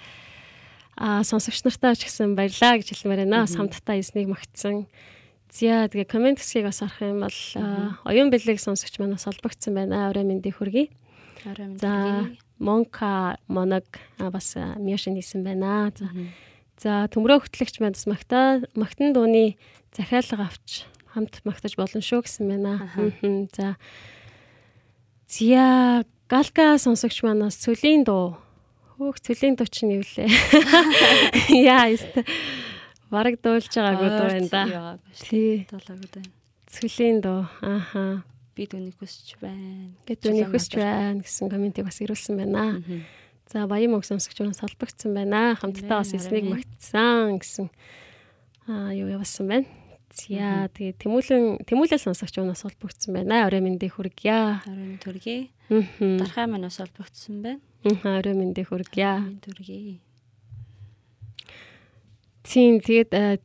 аа 1.00 1.24
сонсогч 1.24 1.64
нартаа 1.64 1.96
ч 1.96 2.12
гэсэн 2.12 2.36
баярлаа 2.36 2.76
гэж 2.76 2.92
хэлмээр 2.92 3.24
байна. 3.24 3.48
Бас 3.48 3.56
хамтдаа 3.56 3.96
эзнийг 4.04 4.28
магтсан. 4.28 4.84
За 5.54 5.86
тэгээ 5.86 6.10
комент 6.10 6.42
хэсгийг 6.42 6.66
бас 6.66 6.82
харах 6.82 6.98
юм 7.06 7.22
бол 7.22 7.40
оюун 8.10 8.34
бэлэг 8.34 8.58
сонсогч 8.58 8.98
манаас 8.98 9.30
холбогдсон 9.30 9.78
байна. 9.78 10.10
Орой 10.10 10.26
мэндийг 10.26 10.58
хүргэе. 10.58 10.90
Орой 11.46 11.68
минь. 11.70 11.78
За 11.78 12.26
Монка 12.58 13.38
Моног 13.46 13.86
а, 14.18 14.34
бас 14.34 14.58
а, 14.58 14.74
Мишин 14.82 15.14
хийсэн 15.14 15.46
байна. 15.46 15.94
За 15.94 16.10
За 16.82 17.06
төмрөө 17.06 17.46
хөтлөгч 17.46 17.78
маань 17.80 17.94
бас 17.94 18.10
магтаа 18.10 18.66
магтан 18.74 19.14
дууны 19.14 19.56
захиалга 19.94 20.50
авч 20.50 20.90
хамт 21.14 21.46
магтаж 21.46 21.78
болно 21.78 22.02
шүү 22.02 22.26
гэсэн 22.26 22.50
байна. 22.50 22.90
За 23.54 23.78
Зя 25.30 26.04
Галка 26.28 26.82
сонсогч 26.82 27.22
манаас 27.22 27.62
цөлийн 27.62 28.04
дуу. 28.04 28.42
Хөөх 28.98 29.22
цөлийн 29.22 29.54
дуу 29.54 29.70
чинь 29.70 30.02
юу 30.02 30.04
лээ? 30.04 30.28
Яа 31.54 31.94
ёстой. 31.94 32.26
Бараг 33.14 33.38
дуулж 33.46 33.70
байгаагүй 33.70 34.10
дуу 34.10 34.30
байна 34.34 34.50
да. 34.50 34.64
Тий. 35.22 35.68
Дуулаагүй 35.70 36.10
байна. 36.18 36.32
Цөлийн 36.74 37.22
дуу. 37.22 37.46
Ааха. 37.62 38.24
Би 38.58 38.66
дүнийг 38.70 38.98
хүсч 38.98 39.38
байна. 39.42 39.94
Гэт 40.10 40.26
үний 40.30 40.46
хүсч 40.50 40.78
байна 40.82 41.22
гэсэн 41.22 41.50
комментиг 41.54 41.86
бас 41.86 42.02
ирүүлсэн 42.02 42.42
байна. 42.42 42.82
За 43.50 43.68
баян 43.70 43.94
мөнгө 43.94 44.10
сонсогч 44.10 44.42
манаас 44.42 44.62
холбогдсон 44.66 45.14
байна. 45.14 45.54
Хамтдаа 45.62 46.02
бас 46.02 46.14
эснийг 46.18 46.50
магтсан 46.50 47.38
гэсэн 47.38 47.70
аа 48.66 48.94
юу 48.98 49.14
явуулсан 49.14 49.46
байна. 49.46 49.70
За 50.14 50.70
тэгээ 50.74 50.98
тэмүүлэн 51.02 51.66
тэмүүлэл 51.66 52.02
сонсогч 52.02 52.38
манаас 52.42 52.66
холбогдсон 52.66 53.14
байна. 53.14 53.46
Орой 53.50 53.62
мэндийг 53.62 53.98
хүргье. 53.98 54.62
Орой 54.66 54.98
төргий. 55.02 55.50
Мм. 55.70 56.22
Дархай 56.22 56.46
маань 56.46 56.70
бас 56.70 56.78
олбогдсон 56.78 57.42
байна. 57.42 57.62
Орой 58.06 58.34
мэндийг 58.38 58.70
хүргье. 58.70 59.22
Минь 59.22 59.42
төргий. 59.42 60.02
Тийм 62.44 62.80
тэгээд 62.84 63.12
э, 63.16 63.40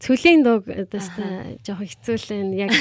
цөлийн 0.00 0.44
дууг 0.44 0.64
дэстэ 0.68 1.60
жоох 1.64 1.84
хэцүүлэн 1.84 2.52
яг 2.56 2.72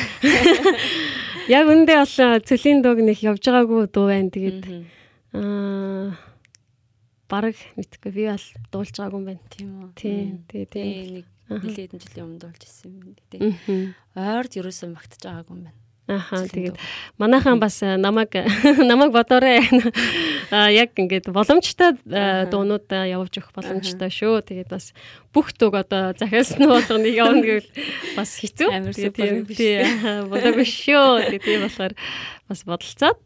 яг 1.58 1.66
үндэ 1.68 1.94
бол 2.00 2.16
цөлийн 2.44 2.80
дууг 2.84 3.00
нэг 3.04 3.20
явж 3.24 3.44
байгаагүй 3.44 3.88
дуу 3.92 4.08
байна. 4.12 4.32
Тэгээд 4.32 4.64
аа 5.36 6.16
бараг 7.34 7.58
мэдгүй 7.76 8.12
би 8.14 8.24
бол 8.30 8.48
дуулж 8.72 8.96
байгаагүй 8.96 9.20
юм 9.20 9.28
байна. 9.28 9.44
Тийм 9.50 9.70
үү. 9.80 9.90
Тийм 9.96 10.30
тэгээд 10.48 10.72
тийм. 10.72 11.14
нэг 11.18 11.26
Аха. 11.50 11.64
нэлээд 11.66 11.92
хэдэн 11.92 12.02
жилийн 12.04 12.26
өмнө 12.28 12.42
дуулж 12.44 12.62
ирсэн 12.64 12.92
юм. 12.94 13.16
Мгм. 13.34 13.82
Ойрд 14.16 14.54
ерөөсөө 14.60 14.90
магтаж 14.94 15.22
байгаагүй 15.24 15.54
юм 15.56 15.64
байна. 15.68 15.83
Ахаа 16.04 16.44
тэгээд 16.52 16.76
манайхан 17.16 17.64
бас 17.64 17.80
э, 17.80 17.96
намайг 17.96 18.36
намайг 18.92 19.16
бодоорой. 19.16 19.64
Яг 20.52 20.92
ингээд 21.00 21.32
боломжтой 21.32 21.96
э, 22.12 22.44
дуунууд 22.52 22.92
э, 22.92 23.16
явуулж 23.16 23.40
өгөх 23.40 23.56
боломжтой 23.56 24.12
шүү. 24.12 24.44
Тэгээд 24.44 24.68
бас 24.68 24.92
бүх 25.32 25.56
төг 25.56 25.80
одоо 25.80 26.12
захиалсан 26.12 26.60
нь 26.60 26.68
болгоныг 26.68 27.16
явна 27.16 27.40
гэвэл 27.40 27.72
бас 28.20 28.36
хэцүү. 28.36 28.68
Тэгээд 28.92 29.16
тийм 29.16 29.48
тий 29.48 29.80
болоог 30.28 30.60
биш 30.60 30.76
шүү. 30.84 31.24
Тэгээд 31.32 31.48
тийм 31.48 31.62
болохоор 31.72 31.94
бас 32.52 32.60
бодолцоод 32.68 33.20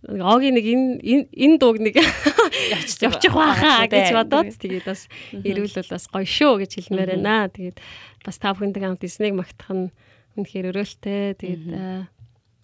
Огийн 0.00 0.56
нэг 0.56 0.64
энэ 0.64 1.28
энэ- 1.28 1.60
дууг 1.60 1.76
нэг 1.76 2.00
явчих 3.04 3.36
байхаа 3.36 3.84
гэж 3.84 4.16
бодоод 4.16 4.48
тэгээд 4.56 4.88
бас 4.88 5.12
ирүүлвэл 5.36 5.92
бас 5.92 6.08
гоё 6.08 6.24
шүү 6.24 6.64
гэж 6.64 6.88
хэлмээр 6.88 7.20
байна. 7.20 7.52
Тэгээд 7.52 7.76
бас 8.24 8.40
та 8.40 8.56
бүхэндээ 8.56 8.80
хамт 8.80 9.04
эснийг 9.04 9.36
магтах 9.36 9.68
нь 9.76 9.92
үнэхээр 10.36 10.70
өрөөлтэй. 10.74 11.34
Тэгээд 11.38 11.64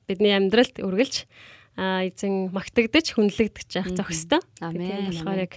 бидний 0.06 0.34
амьдралд 0.34 0.78
үргэлж 0.82 1.26
эзэн 1.76 2.54
магтагдаж 2.56 3.12
хүнлэгдэж 3.12 3.68
явах 3.76 3.92
зохистой. 3.92 4.40
Амен, 4.64 5.12
болохоор 5.12 5.44
яг 5.44 5.54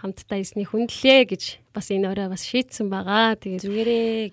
хамтдаа 0.00 0.40
эснийг 0.40 0.72
хүндлээ 0.72 1.28
гэж 1.28 1.42
бас 1.76 1.92
энэ 1.92 2.08
орой 2.08 2.32
бас 2.32 2.42
шийдсэн 2.48 2.88
байгаа. 2.88 3.36
Тэгээд 3.36 3.62
Зүгээрээ 3.68 4.32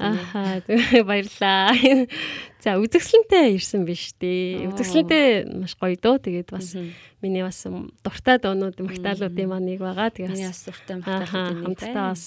тэгээ 0.63 1.03
баярлаа. 1.09 1.75
За 2.63 2.79
үзэгсэлэнтэй 2.79 3.59
ирсэн 3.59 3.83
биш 3.83 4.15
дээ. 4.15 4.63
Oo. 4.63 4.71
Үзэгсэлэнтэй 4.71 5.25
маш 5.59 5.75
гоё 5.75 5.99
дөө. 5.99 6.23
Тэгээд 6.23 6.49
бас 6.55 6.73
миний 7.19 7.43
бас 7.43 7.67
дуртай 8.01 8.39
доонууд 8.39 8.79
магтаалуудын 8.79 9.47
маань 9.51 9.67
нэг 9.75 9.83
байгаа. 9.83 10.09
Тэгээд 10.09 10.39
бас 10.39 10.63
дуртай 10.63 10.95
ахаа 11.03 11.19
магтаалууд 11.21 11.51
нэг 11.51 11.63
хамтдаа 11.67 12.05
бас 12.15 12.23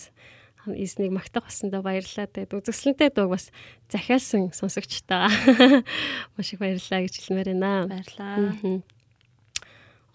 эснийг 0.66 1.12
магтах 1.12 1.48
басандаа 1.48 1.80
баярлалаа. 1.82 2.26
Тэгээд 2.28 2.52
үзэгсэлэнтэй 2.58 3.10
дууг 3.14 3.32
бас 3.36 3.48
захиалсан 3.88 4.52
сонсогчтойгоо 4.52 5.82
маш 6.36 6.48
их 6.52 6.58
баярлалаа 6.60 7.00
гэж 7.06 7.14
хэлмээр 7.20 7.48
байна. 7.56 7.88
Баярлаа. 7.88 8.36
Мгм. 8.60 8.82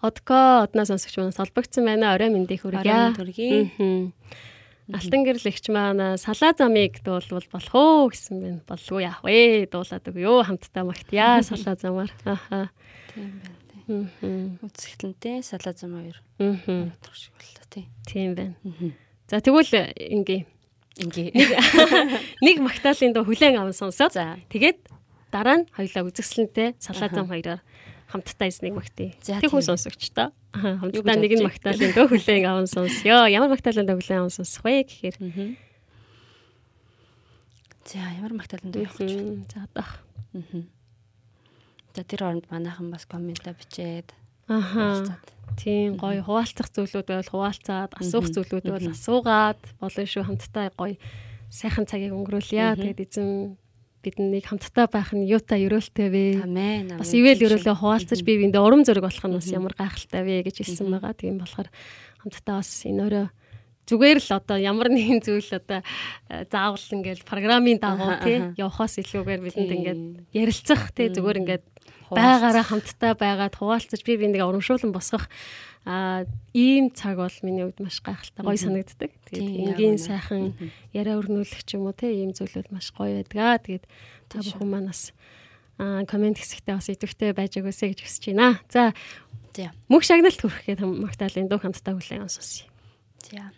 Одко 0.02 0.62
одноо 0.62 0.84
сонсогч 0.84 1.16
манаас 1.16 1.36
холбогдсон 1.40 1.84
байна. 1.88 2.14
Орой 2.14 2.30
мэндийг 2.30 2.62
Орой 2.64 2.84
хүргье. 2.84 2.94
минь 2.94 3.16
төргий. 3.16 3.52
Мгм. 3.74 4.12
Алтан 4.92 5.24
гэрэл 5.26 5.50
ихч 5.50 5.66
маань 5.72 6.14
салаа 6.14 6.54
замыг 6.54 7.02
дуулвал 7.02 7.42
болох 7.50 7.74
уу 7.74 8.06
гэсэн 8.12 8.38
байна. 8.38 8.60
Болгүй 8.68 9.02
яах 9.02 9.24
вэ? 9.26 9.66
Дуулаад 9.66 10.04
өгөө 10.06 10.46
хамтдаа 10.46 10.84
магтъя 10.86 11.42
салаа 11.48 11.74
замаар. 11.74 12.12
Аха. 12.22 12.70
Тийм 13.10 13.42
байна. 13.42 13.58
тий. 13.66 13.82
Мгм. 13.90 14.62
Үзэсгэлэнтэй 14.62 15.42
салаа 15.42 15.74
зам 15.74 15.90
хоёр. 15.98 16.22
Мгм. 16.38 16.92
Турш 17.02 17.32
боллоо 17.34 17.66
тий. 17.66 17.88
Тийм 18.06 18.36
байна. 18.38 18.54
Мгм. 18.62 18.94
За 19.26 19.40
тэгвэл 19.42 19.90
ингээ 19.96 20.46
Ингээ. 20.96 21.28
нэг 22.40 22.56
магтаалын 22.66 23.12
доо 23.12 23.28
хүлэн 23.28 23.60
аван 23.60 23.76
сонсоод 23.76 24.16
За. 24.16 24.40
тэгээд 24.48 24.80
дараа 25.28 25.60
нь 25.60 25.68
хоёлаа 25.76 26.08
үзэгсэлэнтэй 26.08 26.80
салаа 26.80 27.12
зам 27.12 27.28
хоёроор 27.28 27.60
хамтдаа 28.08 28.48
эснийг 28.48 28.72
магтъя. 28.78 29.12
Тэг 29.20 29.50
хүн. 29.52 29.60
Аха, 30.56 30.88
Юу 30.88 31.04
Хамтдаа 31.04 31.16
нэг 31.20 31.32
нь 31.36 31.44
магтаалын 31.44 31.92
доо 31.92 32.06
хүлэн 32.08 32.48
аван 32.48 32.64
сонсё. 32.70 33.28
Ямар 33.28 33.52
магтаалын 33.52 33.84
доо 33.84 34.00
хүлэн 34.00 34.24
аван 34.24 34.32
сонсох 34.32 34.64
вэ 34.64 34.88
гэхээр. 34.88 35.16
За 37.84 37.98
ямар 38.16 38.32
магтааланд 38.32 38.72
явах 38.72 38.96
гэж 38.96 39.12
байна. 39.20 39.44
За 39.52 39.58
одоох. 39.68 39.90
Мгм. 40.32 40.62
За 41.92 42.02
тэр 42.08 42.20
оронд 42.24 42.46
манайхан 42.48 42.88
бас 42.88 43.04
комментаа 43.04 43.52
бичээд 43.52 44.16
Аха. 44.48 45.18
Тийм 45.56 45.96
гоё 45.96 46.20
хуваалцах 46.22 46.68
зүйлүүд 46.70 47.06
байвал 47.08 47.32
хуваалцаад, 47.32 47.96
асуух 47.96 48.28
зүйлүүд 48.28 48.64
байвал 48.68 48.92
асуугаад 48.92 49.60
болно 49.80 50.04
шүү 50.04 50.24
хамтдаа 50.28 50.68
гоё 50.76 51.00
сайхан 51.48 51.88
цагийг 51.88 52.12
өнгөрүүлье. 52.12 52.76
Тэгээд 52.76 53.00
эзэн 53.08 53.56
биднийг 54.04 54.46
хамтдаа 54.46 54.86
байх 54.86 55.10
нь 55.16 55.26
юутай 55.26 55.66
өрөөлтэй 55.66 56.08
вэ? 56.12 56.26
Амен. 56.44 56.94
Бас 57.00 57.10
ивэл 57.16 57.42
өрөөлөө 57.42 57.74
хуваалцаж 57.74 58.20
бие 58.22 58.38
биендээ 58.38 58.62
урам 58.62 58.86
зориг 58.86 59.02
болох 59.02 59.24
нь 59.24 59.34
бас 59.34 59.48
ямар 59.50 59.74
гайхалтай 59.74 60.22
вэ 60.22 60.46
гэж 60.46 60.62
хэлсэн 60.62 60.92
байгаа. 60.92 61.16
Тийм 61.16 61.42
болохоор 61.42 61.68
хамтдаа 62.22 62.62
бас 62.62 62.70
энэ 62.86 63.02
өрөө 63.02 63.26
зүгээр 63.86 64.18
л 64.18 64.30
одоо 64.34 64.58
ямар 64.58 64.90
нэгэн 64.90 65.22
зүйл 65.22 65.50
одоо 65.58 65.80
э, 66.30 66.44
заавал 66.50 66.86
ингээл 66.90 67.22
программын 67.22 67.78
дагуу 67.78 68.18
тий 68.22 68.38
аха. 68.42 68.54
явахаас 68.58 68.98
илүүгээр 68.98 69.42
бидэнд 69.46 69.72
ингээд 69.74 70.02
ярилцах 70.34 70.90
тий 70.90 71.10
зүгээр 71.10 71.40
ингээд. 71.46 71.64
Байгаараа 72.10 72.64
хамтдаа 72.66 73.12
байгаад 73.18 73.54
хуваалцаж 73.56 74.00
би 74.04 74.16
бинийг 74.16 74.42
урамшуулан 74.44 74.92
босгох 74.92 75.26
а 75.86 76.26
ийм 76.50 76.90
цаг 76.90 77.16
бол 77.22 77.38
миний 77.46 77.62
хувьд 77.62 77.78
маш 77.78 78.02
гайхалтай 78.02 78.42
гоё 78.42 78.58
санагддаг. 78.58 79.10
Тэгээд 79.30 79.70
энгийн 79.70 79.98
сайхан 80.02 80.58
яриа 80.90 81.14
өрнүүлэх 81.14 81.62
ч 81.62 81.78
юм 81.78 81.86
уу 81.86 81.94
те 81.94 82.10
ийм 82.10 82.34
зүйлүүд 82.34 82.74
маш 82.74 82.90
гоё 82.90 83.22
байдгаа. 83.22 83.62
Тэгээд 83.62 83.86
та 84.26 84.42
бүхэн 84.42 84.66
манаас 84.66 85.14
а 85.78 86.02
комент 86.10 86.42
хэсэгтээ 86.42 86.74
бас 86.74 86.90
идэвхтэй 86.90 87.30
байж 87.30 87.54
өгөөсэй 87.62 87.94
гэж 87.94 88.00
хүсэж 88.02 88.22
байна. 88.34 88.58
За 88.66 88.90
мөх 89.86 90.02
шагналт 90.02 90.42
хүрэхэд 90.42 90.82
магтаалын 90.82 91.46
дуу 91.46 91.62
хамтдаа 91.62 91.94
хүлээн 91.94 92.26
сонсъё. 92.26 92.66
За. 93.22 93.54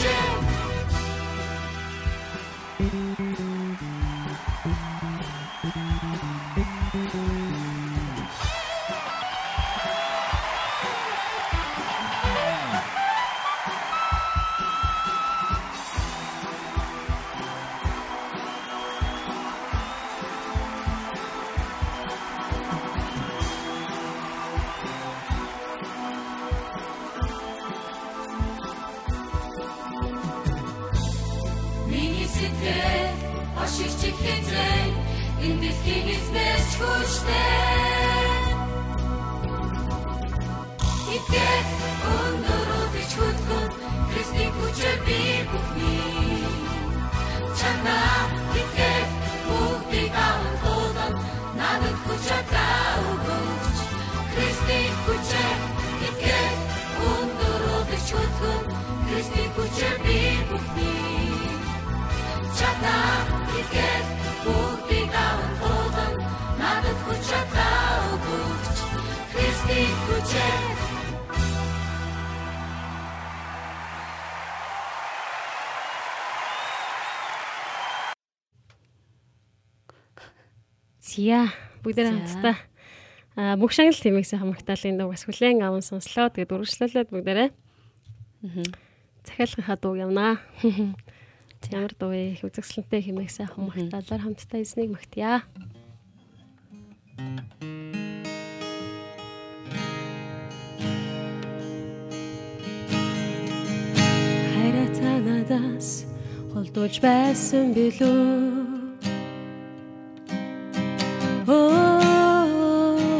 Jam. 0.00 0.42
Зя 81.22 81.46
бүгдээ 81.86 82.10
хамтдаа 82.10 82.56
а 83.38 83.54
мөх 83.54 83.70
шагнал 83.70 83.94
тэмээгсэн 83.94 84.42
хамагтаалын 84.42 84.98
дуу 84.98 85.14
бас 85.14 85.22
хүлэн 85.22 85.62
аван 85.62 85.86
сонслоо. 85.86 86.34
Тэгээд 86.34 86.50
үргэлжлүүлээд 86.50 87.14
бүгдээрээ 87.14 87.50
захиалгынхаа 89.22 89.78
дуу 89.78 89.94
явнаа. 89.94 90.42
Ямар 91.70 91.94
дуу 91.94 92.10
вэ? 92.10 92.42
Үзэгсэлэнтэй 92.42 93.06
хэмээгсэн 93.06 93.54
хамагтаалаар 93.54 94.22
хамтдаа 94.26 94.66
эзнийг 94.66 94.90
магтъя. 94.90 95.46
Хайраа 104.50 105.18
надаас 105.22 106.02
холдуулж 106.50 106.98
байсан 106.98 107.70
билүү? 107.78 108.71
Оогүй 111.52 113.12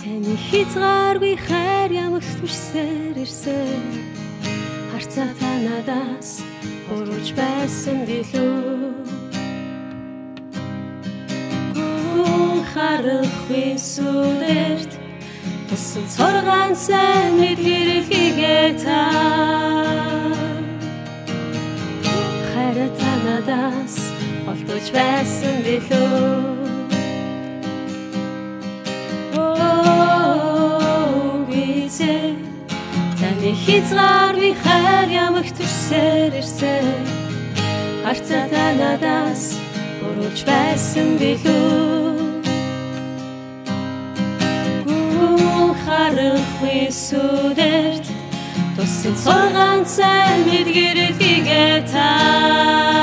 таны 0.00 0.34
хязгааргүй 0.48 1.34
хайр 1.46 1.90
ямагт 1.92 2.32
түшсээр 2.40 3.16
ирсэн. 3.20 3.84
Харцаа 4.92 5.30
та 5.38 5.50
надаас 5.66 6.30
урууж 6.88 7.28
байсан 7.36 7.98
билүү. 8.08 8.96
Харахгүй 12.76 13.70
сүдэрт 13.80 14.92
тусан 15.68 16.04
цоргаан 16.12 16.72
сайн 16.76 17.40
мэдгэрэлхийгээ 17.40 18.68
та. 18.84 19.00
Хайраа 22.52 22.90
та 23.00 23.10
надаас 23.24 24.15
олдож 24.66 24.90
байсан 24.90 25.62
билүү? 25.62 26.56
Таны 33.16 33.52
хязгааргүй 33.62 34.52
хайр 34.62 35.08
ямагт 35.14 35.54
түшсээр 35.58 36.34
ирсэн 36.40 36.86
харцаа 38.02 38.44
та 38.50 38.64
надаас 38.80 39.44
бурууж 40.02 40.42
байсан 40.50 41.14
билүү? 41.20 42.42
Гүн 44.84 45.70
харахгүй 45.86 46.90
сүдэрт 46.90 48.06
тусан 48.74 49.14
цоргаан 49.22 49.86
сайн 49.86 50.42
мэдгэрэлхийгээ 50.50 51.86
та 51.92 52.95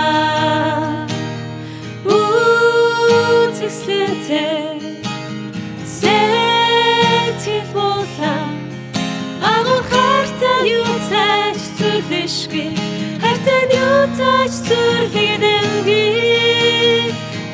цааш 14.17 14.53
зүрлэгдэнгүй 14.67 16.05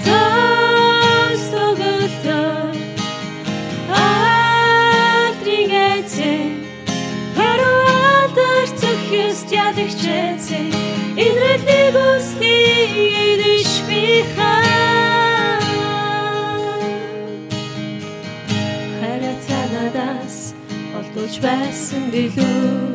таш 0.06 1.40
согөлтөө 1.52 2.58
Альтригэцэ 5.20 6.34
Паруатар 7.38 8.68
цохист 8.80 9.50
ядагчэцэ 9.66 10.62
Инрэтлиг 11.26 11.96
усти 12.10 12.56
идишби 13.30 14.06
хаа 14.34 15.60
Хайрата 19.00 19.60
надаас 19.74 20.38
олдуулж 20.98 21.36
байсан 21.46 22.04
билүү 22.14 22.89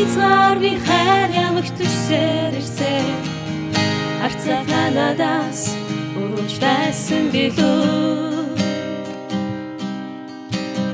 таны 0.00 0.08
хязгааргүй 0.08 0.76
хайр 0.86 1.30
ямагт 1.36 1.74
түшсээр 1.76 2.56
ирсэн. 2.56 3.06
Харцаа 4.20 4.64
та 4.64 4.90
надаас 4.96 5.76
урууж 6.16 6.56
байсан 6.60 7.28
билүү. 7.28 8.56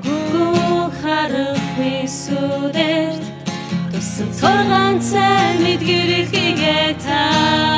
Гүн 0.02 0.90
харахгүй 0.98 2.02
сүдэрт 2.08 3.22
тусан 3.92 4.30
цоргаан 4.34 4.98
сайн 5.00 5.62
мэдгэрэлхийгээ 5.62 6.94
та. 6.98 7.22
Үзэсгэлэнтэй 7.30 7.75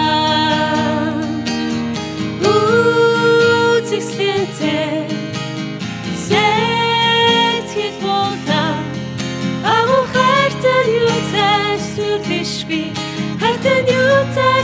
today. 14.24 14.57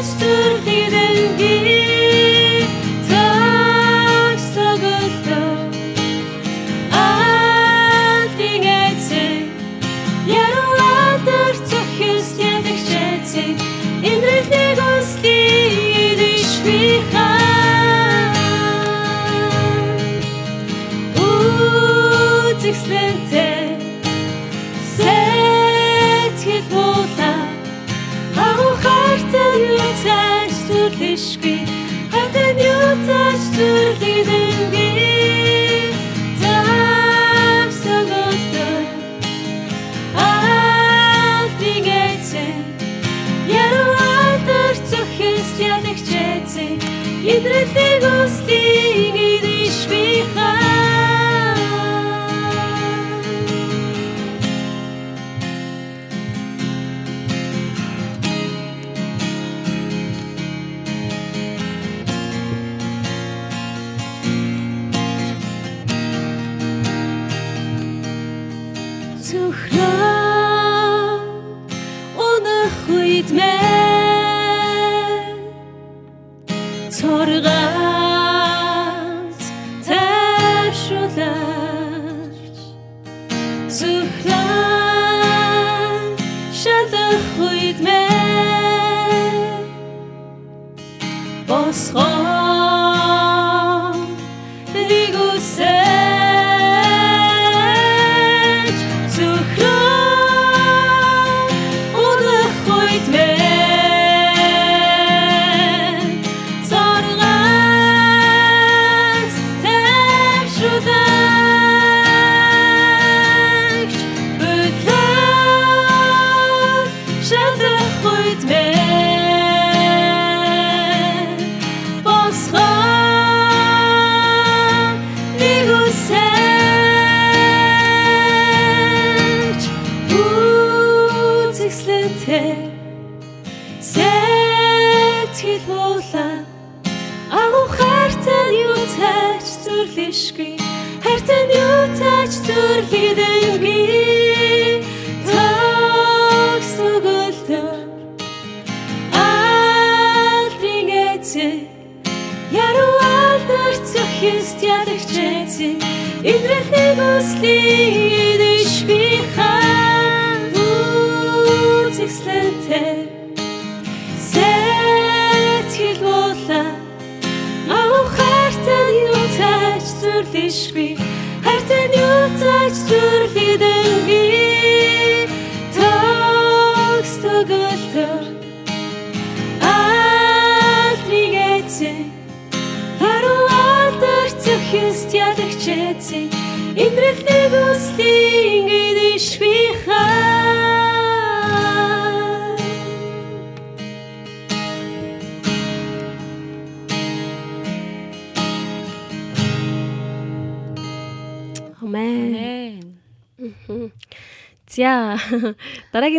nós. 91.64 91.92
Oh, 91.94 92.43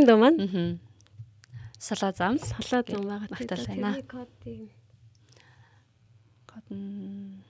дараагийн 0.05 0.07
дуу 0.07 0.17
маань 0.21 0.37
Мгм. 0.37 0.79
Салаа 1.79 2.11
зам. 2.13 2.37
салаа 2.37 2.83
зам 2.85 3.03
байгаа. 3.05 3.27
Магтаал 3.29 3.65
байна. 3.67 4.01
Кодыг 4.03 4.71
Код 6.45 6.65
нь 6.71 7.41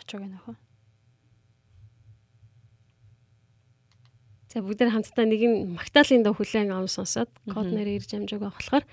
очог 0.00 0.20
нөх. 0.20 0.56
За 4.52 4.60
бүгд 4.60 4.80
нэг 4.84 4.92
хамтдаа 4.92 5.24
нэг 5.24 5.42
нь 5.44 5.76
Магдалины 5.76 6.24
дуу 6.24 6.34
хүлээн 6.36 6.72
аван 6.72 6.88
сонсоод 6.88 7.30
код 7.48 7.68
нэр 7.72 7.88
ирж 7.96 8.10
амжааг 8.12 8.42
байгаа 8.42 8.58
болохоор 8.58 8.84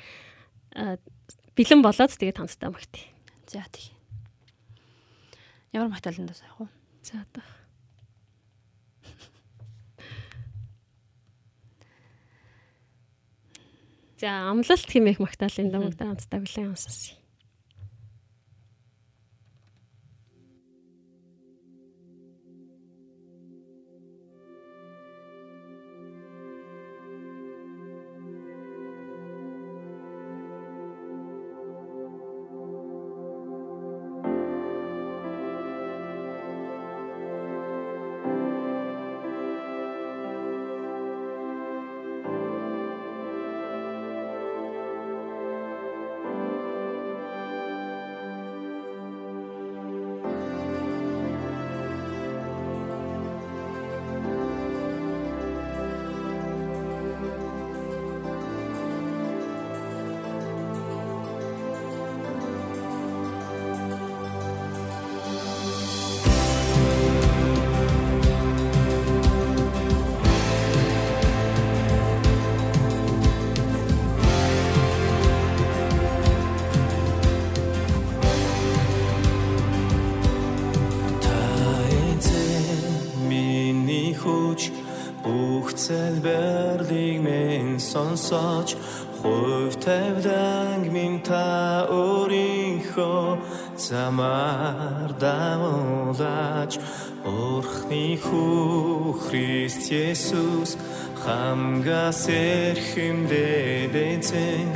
бэлэн 1.55 1.82
болоод 1.84 2.12
тэгээд 2.16 2.39
хамтдаа 2.39 2.70
магтъя. 2.72 3.12
За 3.47 3.66
тий. 3.74 3.91
Ямар 5.74 5.89
магтааланд 5.89 6.32
сайн 6.38 6.53
уу? 6.60 6.70
За 7.03 7.26
одоо. 7.26 7.59
За 14.20 14.51
амлалт 14.51 14.89
хэмээх 14.91 15.24
Магдалины 15.24 15.72
дуу 15.72 15.88
бүгд 15.88 16.03
хамтдаа 16.03 16.39
хүлээн 16.43 16.76
аван 16.76 17.18
минь 88.10 88.18
сонсож 88.18 88.76
хувь 89.22 89.76
тавьдаг 89.76 90.91
минь 90.91 91.22
та 91.22 91.86
өөрийнхөө 91.89 93.38
замаар 93.78 95.12
давуулаач. 95.20 96.80
Орхны 97.26 98.18
хүү 98.18 99.14
Христ 99.14 99.91
Есүс 99.91 100.78
хамгаас 101.22 102.26
эрхэмдээд 102.30 103.93
эзэн. 103.93 104.70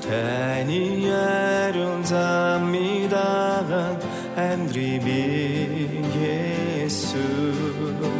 Таны 0.00 1.04
ярун 1.04 2.04
замыг 2.04 3.10
дагаад 3.10 4.00
амьдрий 4.36 4.98
би 5.04 6.00
Есүс 6.86 8.17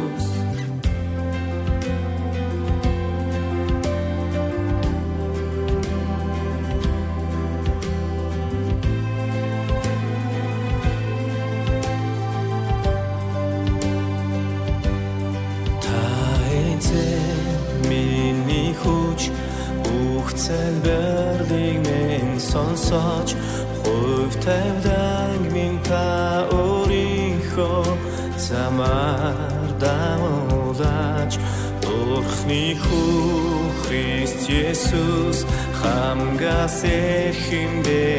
хамгаас 36.39 36.83
эрхэмдээд 36.83 38.18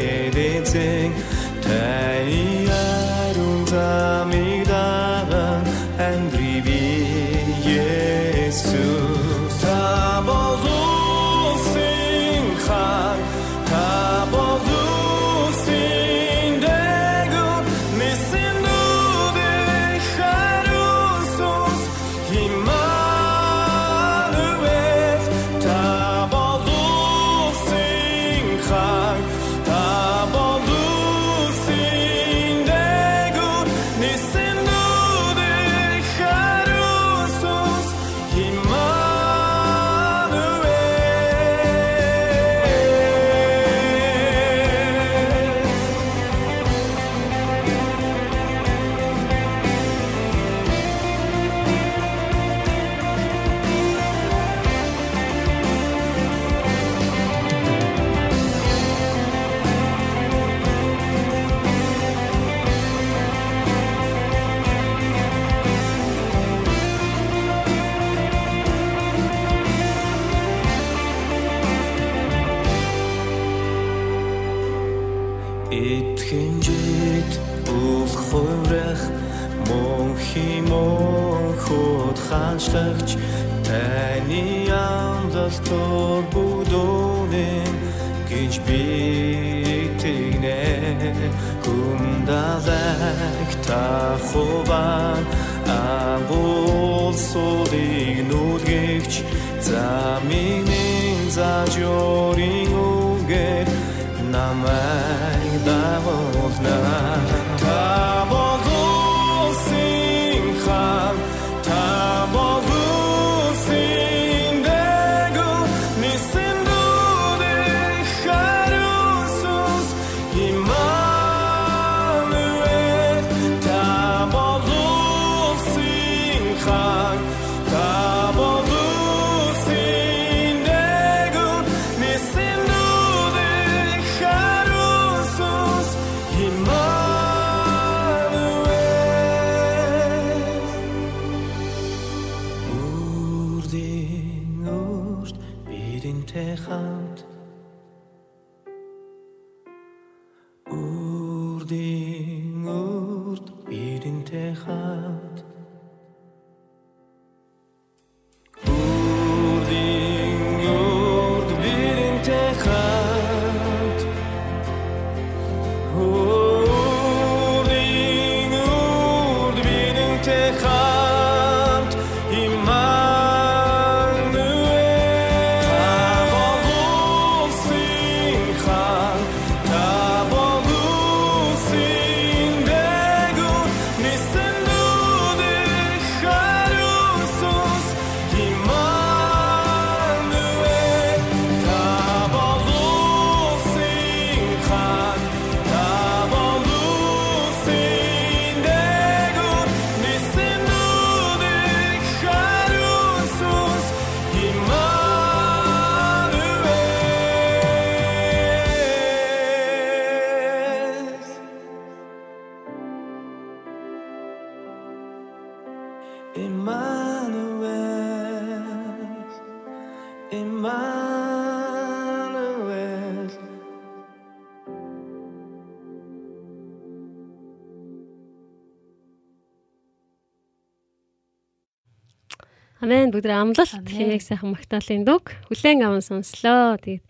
Амен 232.81 233.13
бүгд 233.13 233.29
амлалт 233.29 233.85
хэмээх 233.85 234.25
сайхан 234.25 234.57
магтаалын 234.57 235.05
дуг 235.05 235.37
хүлээн 235.53 235.85
аван 235.85 236.01
сонслоо. 236.01 236.81
Тэгээд 236.81 237.05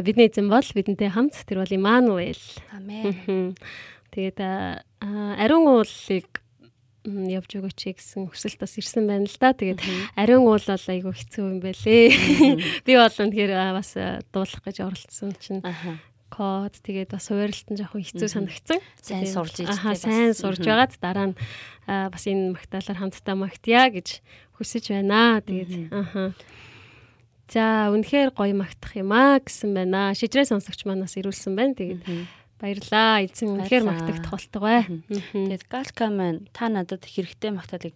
бидний 0.00 0.32
эзэн 0.32 0.48
бол 0.48 0.64
бидэнтэй 0.64 1.12
хамт 1.12 1.36
тэр 1.44 1.60
бол 1.60 1.76
Имануэль. 1.76 2.40
Амен. 2.72 3.52
Тэгээд 4.16 4.40
ариун 4.40 5.68
уулыг 5.68 6.40
явж 7.04 7.50
өгөөч 7.52 8.00
гэсэн 8.00 8.32
хүсэлт 8.32 8.64
бас 8.64 8.80
ирсэн 8.80 9.04
байна 9.04 9.28
л 9.28 9.36
да. 9.36 9.52
Тэгээд 9.52 9.84
ариун 10.16 10.48
уул 10.48 10.64
бол 10.64 10.86
айгүй 10.88 11.12
хэцүү 11.12 11.44
юм 11.52 11.60
байлээ. 11.60 12.08
Би 12.88 12.92
бол 12.96 13.12
үнэхээр 13.12 13.52
бас 13.76 13.92
дуулах 14.32 14.62
гэж 14.64 14.76
оролцсон 14.88 15.36
чинь 15.36 15.60
код 16.32 16.74
тэгээд 16.80 17.14
бас 17.14 17.28
хуваарлалт 17.28 17.68
нь 17.70 17.78
жоохон 17.78 18.02
хэцүү 18.02 18.28
санагдсан. 18.32 18.80
Сайн 18.98 19.28
сурж 19.28 19.62
иж 19.62 19.70
Аха 19.70 19.94
тэ 19.94 20.00
бас. 20.00 20.02
сайн 20.02 20.32
сурж 20.34 20.64
байгаад 20.64 20.96
дараа 20.98 21.26
нь 21.30 21.36
бас 21.86 22.24
энэ 22.26 22.58
магтаалаар 22.58 22.98
хамтдаа 22.98 23.36
магтъя 23.38 23.86
гэж 23.92 24.24
хүсэж 24.56 24.94
байна. 24.94 25.42
Тэгээд 25.42 25.92
аха. 25.92 26.32
За 27.50 27.92
үнэхээр 27.92 28.32
гоё 28.32 28.54
магтах 28.56 28.96
юм 28.96 29.12
аа 29.12 29.38
гэсэн 29.42 29.74
байна. 29.76 30.14
Шижрээ 30.16 30.48
сонсогч 30.48 30.88
манаас 30.88 31.18
ирүүлсэн 31.20 31.52
байна. 31.54 31.76
Тэгээд 31.76 32.02
баярлаа. 32.58 33.20
Эзэн 33.22 33.60
үнэхээр 33.60 33.84
магтах 33.84 34.18
тухалтай 34.24 34.60
бай. 34.62 34.80
Тэгээд 35.10 35.68
галка 35.68 36.08
маань 36.08 36.48
та 36.56 36.72
надад 36.72 37.04
хэрэгтэй 37.04 37.52
магтаалыг 37.52 37.94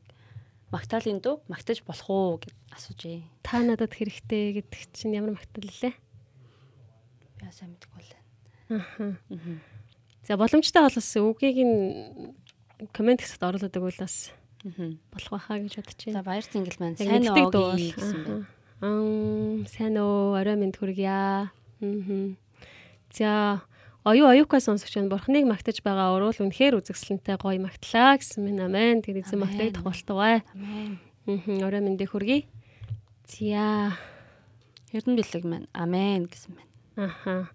магтаалын 0.69 1.21
дуу 1.25 1.41
магтаж 1.49 1.81
болох 1.87 2.09
уу 2.11 2.37
гэд 2.45 2.53
асуужээ. 2.77 3.25
Та 3.41 3.65
надад 3.65 3.97
хэрэгтэй 3.97 4.61
гэдэг 4.61 4.93
чинь 4.93 5.17
ямар 5.17 5.33
магтаал 5.33 5.65
лээ? 5.65 5.95
Би 7.41 7.49
сайн 7.49 7.73
мэдэхгүй 7.73 8.03
л 8.05 8.13
байна. 8.13 9.17
Мгм. 9.33 9.61
За 10.29 10.37
боломжтой 10.37 10.83
бол 10.85 10.93
бас 10.93 11.11
үгийг 11.17 11.59
нь 11.65 12.37
комент 12.93 13.25
хэсэгт 13.25 13.43
оруулаад 13.43 13.73
өгвөл 13.81 14.05
бас. 14.05 14.37
Болох 14.65 15.31
байхаа 15.33 15.59
гэж 15.63 15.73
бодож 15.79 16.01
За 16.03 16.11
байна. 16.19 16.27
баяр 16.27 16.45
зингэл 16.45 16.79
маань 16.81 16.97
сайн 16.99 17.29
уу 17.29 17.75
гэсэн 17.79 18.19
байна. 18.27 18.47
Аа 18.83 19.67
сайн 19.71 19.95
уу 19.99 20.35
орой 20.35 20.57
минь 20.59 20.75
хүргье. 20.75 21.51
За 23.15 23.63
оюу 24.05 24.27
оюука 24.29 24.61
сонсогч 24.61 24.99
нь 24.99 25.09
бурхныг 25.11 25.47
магтаж 25.47 25.83
байгаа 25.83 26.15
уруул 26.17 26.37
үнэхээр 26.39 26.79
үзэгсэлэнтэй 26.83 27.37
гоё 27.39 27.59
магтлаа 27.63 28.19
гэсэн 28.19 28.43
мэн 28.45 28.67
амен. 28.67 29.03
Тэгээд 29.03 29.27
эзэн 29.31 29.41
магтах 29.43 29.79
тухалтай. 29.79 30.43
Амен. 30.55 30.99
Орой 31.63 31.83
минь 31.83 31.99
хүргье. 31.99 32.47
За 33.27 33.95
Эрдэн 34.93 35.15
бэлэг 35.21 35.45
маань 35.45 35.69
амен 35.77 36.27
гэсэн 36.27 36.57
байна. 36.57 36.73
Аха. 36.97 37.51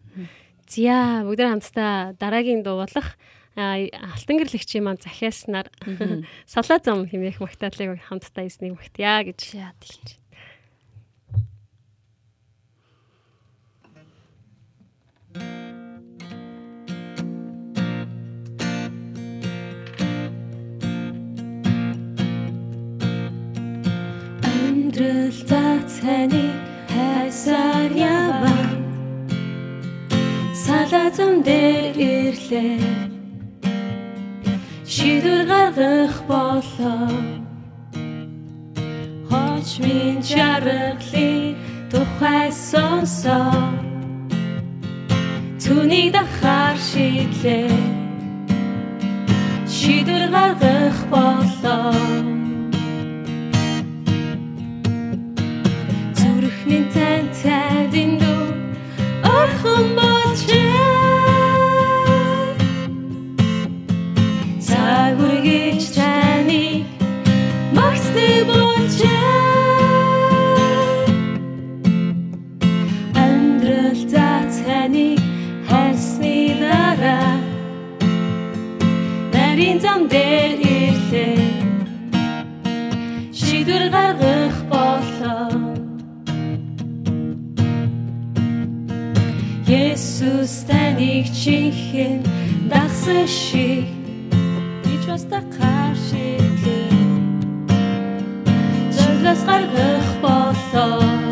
Зя 0.70 1.26
бүгд 1.26 1.42
хамтдаа 1.42 2.14
дараагийн 2.16 2.64
дуу 2.64 2.80
болох 2.86 3.18
алтан 3.56 4.42
гэрлэгчийн 4.42 4.84
маань 4.84 4.98
захиаснаар 4.98 5.70
салаа 6.50 6.82
зам 6.82 7.06
хэмээх 7.06 7.38
магтаалыг 7.38 8.02
хамтдаа 8.02 8.50
эснийг 8.50 8.74
магтъя 8.74 9.22
гэж. 9.22 9.54
Тийм. 9.54 10.24
Амьдрал 24.42 25.30
цацханы 25.30 26.46
хайсаар 26.90 27.92
яваа. 27.94 28.66
Салазам 30.58 31.46
дээр 31.46 31.98
ирлээ 31.98 33.13
Шийдвэр 34.94 35.46
гаргах 35.52 36.16
болоо. 36.30 37.10
Хоч 39.28 39.68
минь 39.84 40.22
чаргалын 40.30 41.56
тухай 41.92 42.50
сонсоо. 42.52 43.74
Түүнийг 45.64 46.14
дахаар 46.14 46.78
шийдлээ 46.90 47.74
Шийдвэр 49.76 50.26
гаргах 50.36 51.00
болоо. 51.14 51.94
Зүрхний 56.18 56.86
тань 56.94 57.30
тайдын 57.42 58.23
нарийн 79.54 79.80
зам 79.80 80.02
дээр 80.10 80.54
ирлээ. 80.78 81.38
Шийдвэр 83.40 83.86
гаргах 83.96 84.58
болоо. 84.72 85.54
Есүс 89.70 90.56
таныг 90.68 91.26
чихэн 91.40 92.26
дагсан 92.72 93.28
шиг. 93.28 93.86
Би 94.82 94.94
ч 95.02 95.06
бас 95.10 95.24
та 95.30 95.40
каршиглээ 95.56 96.90
Зөвлөс 98.96 99.42
гаргах 99.50 100.10
болоо. 100.24 101.23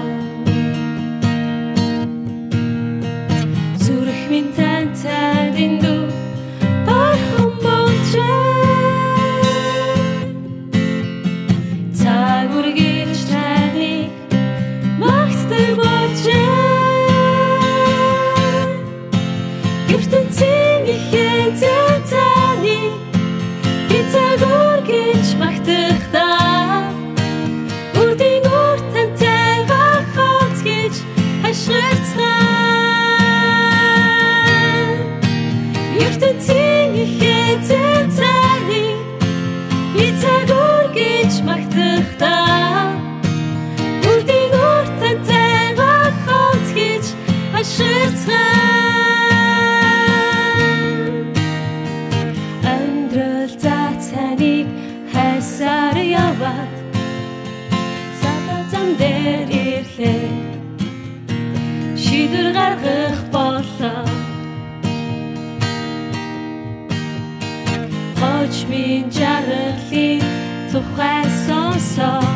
song. 72.02 72.31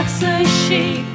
Herzen 0.00 0.46
schick. 0.46 1.09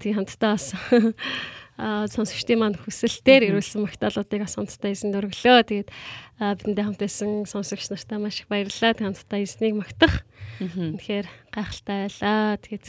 тий 0.00 0.16
хамтдаа 0.16 0.56
бас 0.56 0.72
а 1.80 2.04
сонсогчдын 2.12 2.60
маань 2.60 2.76
хүсэлтээр 2.76 3.48
ирүүлсэн 3.48 3.80
магтаалуудыг 3.80 4.44
бас 4.44 4.52
хамтдаа 4.52 4.92
эзэнд 4.92 5.16
өргөлөө. 5.16 5.64
Тэгээд 5.64 5.88
бидэнтэй 6.36 6.84
хамт 6.84 7.00
байсан 7.00 7.48
сонсогч 7.48 7.88
нартаа 7.88 8.20
маш 8.20 8.44
их 8.44 8.52
баярлалаа. 8.52 8.92
Тэг 8.92 9.06
хамтдаа 9.08 9.40
эзнийг 9.40 9.80
магтах. 9.80 10.28
Тэгэхээр 10.60 11.26
гайхалтай 11.48 11.98
байлаа. 12.04 12.60
Тэгээд 12.60 12.84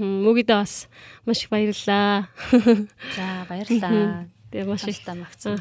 мөгөдөө 0.00 0.56
бас 0.56 0.88
маш 1.28 1.44
их 1.44 1.52
баярлалаа. 1.52 2.32
За 3.12 3.44
баярлалаа. 3.44 4.24
Тэгээ 4.48 4.72
маш 4.72 4.88
их 4.88 5.04
магцсан. 5.04 5.60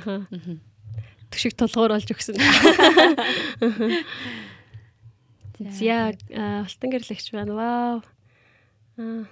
Төшиг 1.35 1.59
толгоор 1.59 1.99
олж 1.99 2.07
өгсөн. 2.15 2.39
Зя 5.75 6.15
алтан 6.31 6.89
гэрлэгч 6.95 7.35
байна. 7.35 7.53
Вау. 7.59 7.99
Аа 8.95 9.27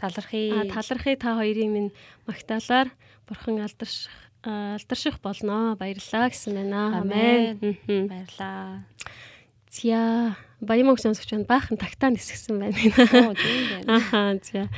талархъя. 0.00 0.62
А 0.62 0.68
талархъя 0.68 1.16
та 1.16 1.34
хоёрын 1.36 1.72
минь 1.72 1.92
магтаалаар 2.26 2.88
бурхан 3.28 3.60
алдарших 3.60 4.12
алдарших 4.46 5.20
болноо. 5.20 5.76
Баярлалаа 5.76 6.30
гэсэн 6.30 6.54
байна. 6.54 7.00
Амен. 7.00 7.58
Баярлалаа. 7.86 8.84
Зя 9.70 10.36
баямог 10.60 11.00
сонсогч 11.00 11.30
байна. 11.32 11.44
Баахан 11.48 11.76
тагтаа 11.76 12.10
нисгсэн 12.10 12.60
байна. 12.60 12.76
Аха 13.88 14.38
зя. 14.42 14.68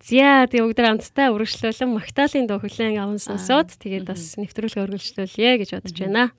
Зя 0.00 0.46
тэг 0.46 0.62
бүгд 0.62 0.80
хамтдаа 0.80 1.34
үргэлжлүүлэн 1.34 1.90
магтаалын 1.90 2.46
дуу 2.46 2.62
хүлэн 2.62 2.94
аван 3.02 3.18
сонсоод 3.18 3.74
тэгээд 3.74 4.06
бас 4.06 4.38
нэвтрүүлгээ 4.38 4.86
үргэлжлүүлье 4.86 5.50
гэж 5.60 5.70
бодож 5.74 5.98
байна. 5.98 6.30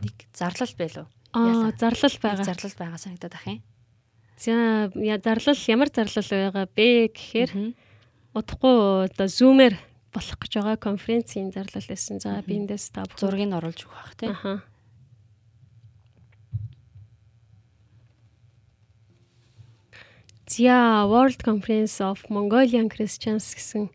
Нэг 0.00 0.14
зарлал 0.30 0.74
байлуу. 0.78 1.06
Аа 1.34 1.74
зарлал 1.74 2.16
байгаа. 2.22 2.46
Зарлал 2.46 2.76
байгаа 2.78 2.98
санагдаад 3.02 3.34
ах 3.34 3.46
юм. 3.50 3.58
За 4.40 4.88
я 4.96 5.18
зарлал 5.20 5.58
ямар 5.68 5.92
зарлал 5.92 6.24
байгаа 6.24 6.64
бэ 6.72 7.12
гэхээр 7.12 7.76
удахгүй 8.32 9.04
одоо 9.12 9.28
зумэр 9.28 9.76
болох 10.16 10.38
гэж 10.40 10.52
байгаа 10.56 10.80
конференцийн 10.80 11.52
зарлал 11.52 11.84
байсан. 11.84 12.24
За 12.24 12.40
би 12.40 12.56
эндээс 12.56 12.88
та 12.88 13.04
зургийг 13.20 13.52
нь 13.52 13.56
оруулж 13.60 13.84
өгөх 13.84 14.00
бах 14.00 14.16
тийм. 14.16 14.32
Аха. 14.32 14.64
За 20.48 21.04
World 21.04 21.44
Conference 21.44 22.00
of 22.00 22.24
Mongolian 22.32 22.88
Christians 22.88 23.52
гэсэн 23.52 23.92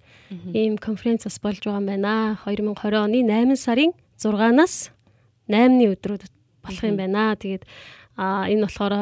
ийм 0.53 0.77
конференц 0.77 1.25
бас 1.25 1.41
болж 1.41 1.65
байгаа 1.65 1.81
юм 1.81 1.89
байна. 1.89 2.37
2020 2.45 3.01
оны 3.01 3.25
8 3.25 3.57
сарын 3.57 3.97
6-наас 4.21 4.93
8-ны 5.49 5.89
өдрүүд 5.89 6.29
болох 6.61 6.83
юм 6.85 7.01
байна. 7.01 7.33
Тэгээд 7.33 7.65
а 8.13 8.45
энэ 8.45 8.69
болохоор 8.69 8.93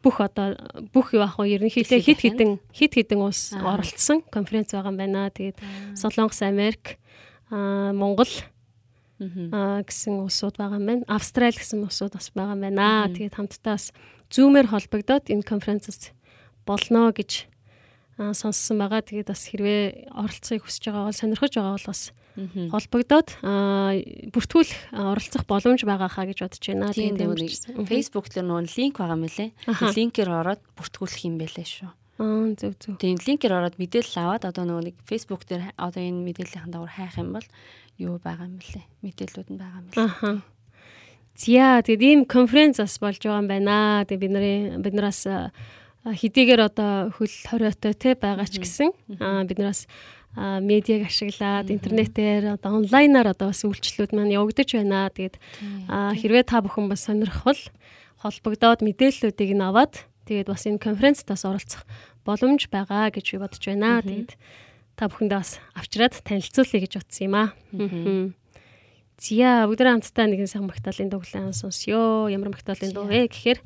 бүх 0.00 0.20
одоо 0.24 0.56
бүх 0.92 1.12
юу 1.12 1.22
ах 1.24 1.36
вэ 1.36 1.60
ерөнхийдөө 1.60 2.00
хит 2.00 2.20
хитэн 2.24 2.50
хит 2.72 2.92
хитэн 2.96 3.20
ус 3.20 3.52
Аа. 3.52 3.76
оролцсон 3.76 4.24
конференц 4.32 4.72
байгаа 4.72 4.90
юм 4.92 4.98
байна. 4.98 5.28
Тэгээд 5.28 5.58
Солонгос, 5.96 6.40
Америк, 6.42 6.96
Монгол 7.50 8.32
аа 9.52 9.84
гэсэн 9.84 10.24
улсууд 10.24 10.56
байгаа 10.56 10.80
юм 10.80 10.86
байна. 10.88 11.04
Австрали 11.08 11.52
гэсэн 11.52 11.84
улсууд 11.84 12.16
бас 12.16 12.32
байгаа 12.32 12.56
юм 12.56 12.62
байна. 12.64 13.12
Тэгээд 13.12 13.36
хамтдаа 13.36 13.76
бас 13.76 13.92
зүүмээр 14.32 14.66
холбогдоод 14.72 15.28
энэ 15.28 15.44
конференцэд 15.44 16.16
болно 16.64 17.12
гэж 17.12 17.44
аа, 18.16 18.32
сонссон 18.32 18.80
байгаа. 18.80 19.04
Тэгээд 19.04 19.28
бас 19.28 19.44
хэрвээ 19.52 20.08
оролцохыг 20.16 20.64
хүсэж 20.64 20.82
байгаа 20.88 21.04
бол 21.12 21.20
сонирхож 21.20 21.52
байгаа 21.52 21.76
бол 21.76 21.88
бас. 21.92 22.02
Холбогдоод 22.70 23.28
аа, 23.42 23.94
бүртгүүлэх 24.32 24.80
аа, 24.94 25.12
оролцох 25.12 25.44
боломж 25.44 25.84
байгаа 25.84 26.08
хаа 26.08 26.26
гэж 26.28 26.38
бодож 26.44 26.64
байна. 26.64 26.92
Тийм. 26.94 27.16
Мгм. 27.18 27.86
Facebook 27.86 28.26
дээр 28.32 28.46
нөгөө 28.48 28.74
линк 28.76 28.96
байгаа 28.98 29.18
мөлий. 29.18 29.50
Линкээр 29.66 30.30
ороод 30.30 30.62
бүртгүүлэх 30.76 31.22
юм 31.26 31.36
байлээ 31.36 31.68
шүү. 31.68 31.90
Аа 32.20 32.52
зөв 32.52 32.76
зөв. 32.76 33.00
Тийм 33.00 33.16
линкээр 33.16 33.56
ороод 33.56 33.80
мэдээлэл 33.80 34.20
аваад 34.20 34.44
одоо 34.44 34.64
нөгөө 34.68 34.84
нэг 34.92 34.96
Facebook 35.08 35.48
дээр 35.48 35.72
одоо 35.80 36.00
энэ 36.04 36.20
мэдээллийн 36.20 36.68
дагавар 36.68 36.92
хайх 36.92 37.16
юм 37.16 37.32
бол 37.32 37.48
юу 37.96 38.20
байгаа 38.20 38.44
юм 38.44 38.60
бэлээ. 38.60 38.84
Мэдээллүүд 39.00 39.48
нь 39.48 39.60
байгаа 39.60 39.80
юм 39.80 39.86
бэлээ. 39.88 40.04
Аха. 40.04 40.30
Зя 41.40 41.80
тэгээд 41.80 42.04
ийм 42.04 42.20
конференц 42.28 42.76
бас 42.76 43.00
болж 43.00 43.24
байгаа 43.24 43.40
юм 43.40 43.48
байна. 43.48 44.04
Тэгээд 44.04 44.20
бид 44.20 44.32
нарын 44.36 44.84
бид 44.84 44.94
нараас 44.96 45.24
хэдийгээр 46.04 46.60
одоо 46.60 47.12
хөл 47.12 47.32
хориотой 47.48 47.92
те 47.96 48.16
байгаа 48.16 48.48
ч 48.48 48.60
гэсэн 48.60 48.92
а, 49.20 49.44
бид 49.44 49.60
нараас 49.60 49.84
медиаг 50.36 51.10
ашиглаад 51.10 51.70
интернетээр 51.74 52.54
одоо 52.54 52.78
онлайнаар 52.78 53.34
одоо 53.34 53.50
бас 53.50 53.66
үйлчлүүд 53.66 54.14
маань 54.14 54.34
явагдаж 54.34 54.68
байна. 54.78 55.10
Тэгээд 55.10 55.36
хэрвээ 55.90 56.44
та 56.46 56.62
бүхэн 56.62 56.86
бас 56.86 57.06
сонирхвол 57.10 57.58
холбогдоод 58.22 58.80
мэдээллүүдийг 58.86 59.50
нь 59.58 59.64
аваад 59.64 60.06
тэгээд 60.30 60.48
бас 60.52 60.62
энэ 60.70 60.78
конференцтаас 60.78 61.42
оролцох 61.42 61.82
боломж 62.22 62.70
байгаа 62.70 63.10
гэж 63.10 63.26
би 63.34 63.38
бодож 63.42 63.64
байна. 63.66 64.04
Тэгээд 64.06 64.38
та 64.94 65.10
бүхэндээ 65.10 65.38
бас 65.40 65.58
авчираад 65.74 66.14
танилцуулъя 66.22 66.80
гэж 66.84 66.92
утсан 67.00 67.24
юм 67.26 67.34
аа. 67.34 67.48
Зя 69.20 69.66
бүгд 69.66 69.84
хамтдаа 69.84 70.26
нэгэн 70.30 70.48
сайн 70.48 70.64
магтаалын 70.70 71.10
дуу 71.10 71.20
хүлээн 71.20 71.52
сонсё. 71.52 72.30
Ямар 72.30 72.54
магтаалын 72.54 72.94
дуу 72.94 73.10
вэ 73.10 73.28
гэхээр 73.28 73.58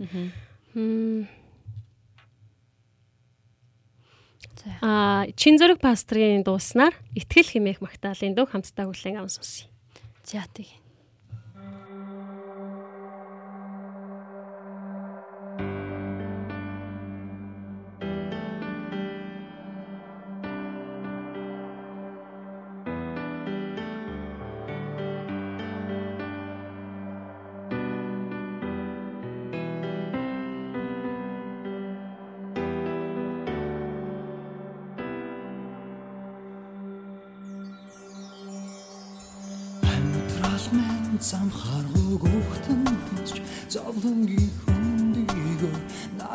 м, 4.65 4.71
За. 4.71 4.79
а 4.83 5.27
чин 5.37 5.57
зүрэг 5.59 5.79
пастрын 5.81 6.43
дууснаар 6.45 6.95
итгэл 7.15 7.49
химээх 7.49 7.81
магтаалын 7.85 8.35
дуу 8.35 8.47
хамтдаа 8.49 8.87
хүлээн 8.89 9.29
сонсъё. 9.29 9.69
За 10.25 10.45
тийм. 10.53 10.84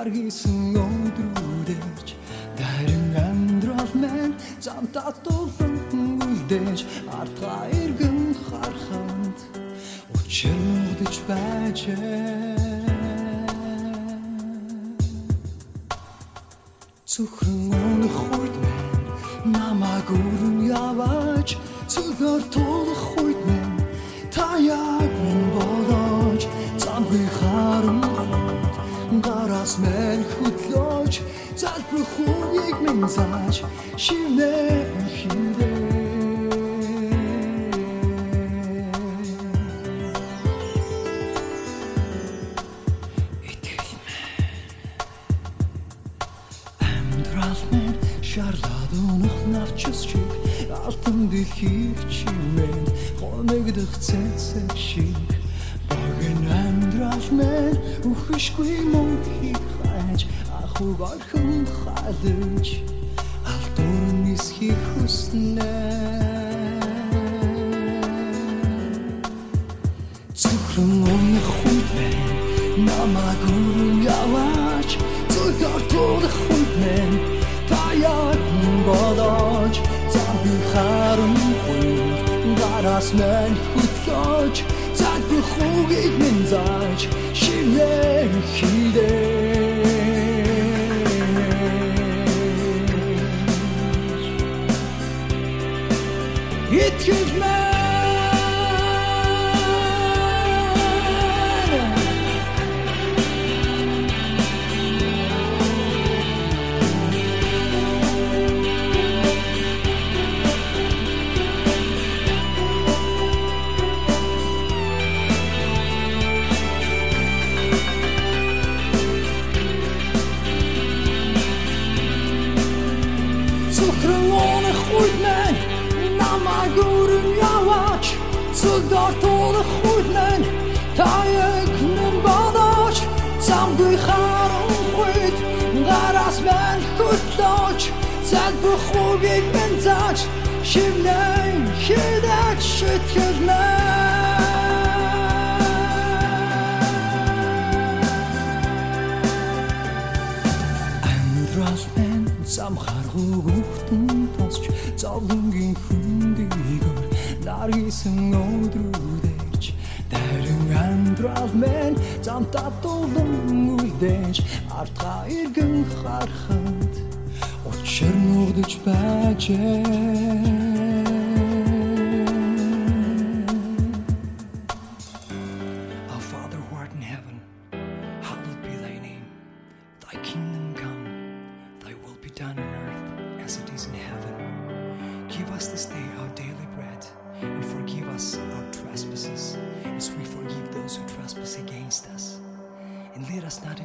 Наргисан 0.09 0.73
өдрүүдэж 0.73 2.07
дарин 2.57 3.13
амьдрал 3.27 3.91
минь 3.93 4.33
зам 4.59 4.87
татуулан 4.93 5.75
үлдээж 6.25 6.81
артга 7.19 7.57
иргэн 7.81 8.33
харханд 8.47 9.37
учирдэж 10.15 11.13
байжээ. 11.29 12.57
Зөвхөн 17.05 17.69
өнөх 17.85 18.17
үед 18.33 18.55
минь 18.63 19.53
намайг 19.53 20.09
өрн 20.09 20.57
яваач 20.65 21.49
зөвхөн 21.93 22.43
тулах 22.53 23.05
үед 23.21 23.41
минь 23.45 23.81
та 24.33 24.57
яг 24.57 25.11
минь 25.23 25.49
болооч 25.53 26.43
замгүй 26.81 27.25
харамхад 27.37 28.08
гараас 29.69 29.77
минь 29.77 30.25
хөтлөөч 30.33 31.21
залбир 31.55 32.05
хүүгийг 32.13 32.77
минь 32.81 33.07
зааж 33.07 33.63
шивнээ 33.97 34.85
хиндээ 35.17 35.68
ахуг 61.13 61.69
орхон 62.05 62.98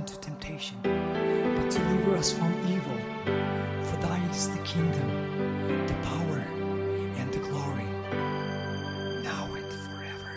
into 0.04 0.20
temptation, 0.20 0.76
but 1.56 1.66
deliver 1.70 2.16
us 2.16 2.30
from 2.30 2.52
evil. 2.68 2.98
For 3.88 3.96
thine 4.04 4.28
is 4.28 4.50
the 4.50 4.60
kingdom, 4.60 5.08
the 5.88 5.96
power, 6.04 6.40
and 7.16 7.32
the 7.32 7.40
glory, 7.48 7.88
now 9.24 9.48
and 9.56 9.70
forever. 9.88 10.32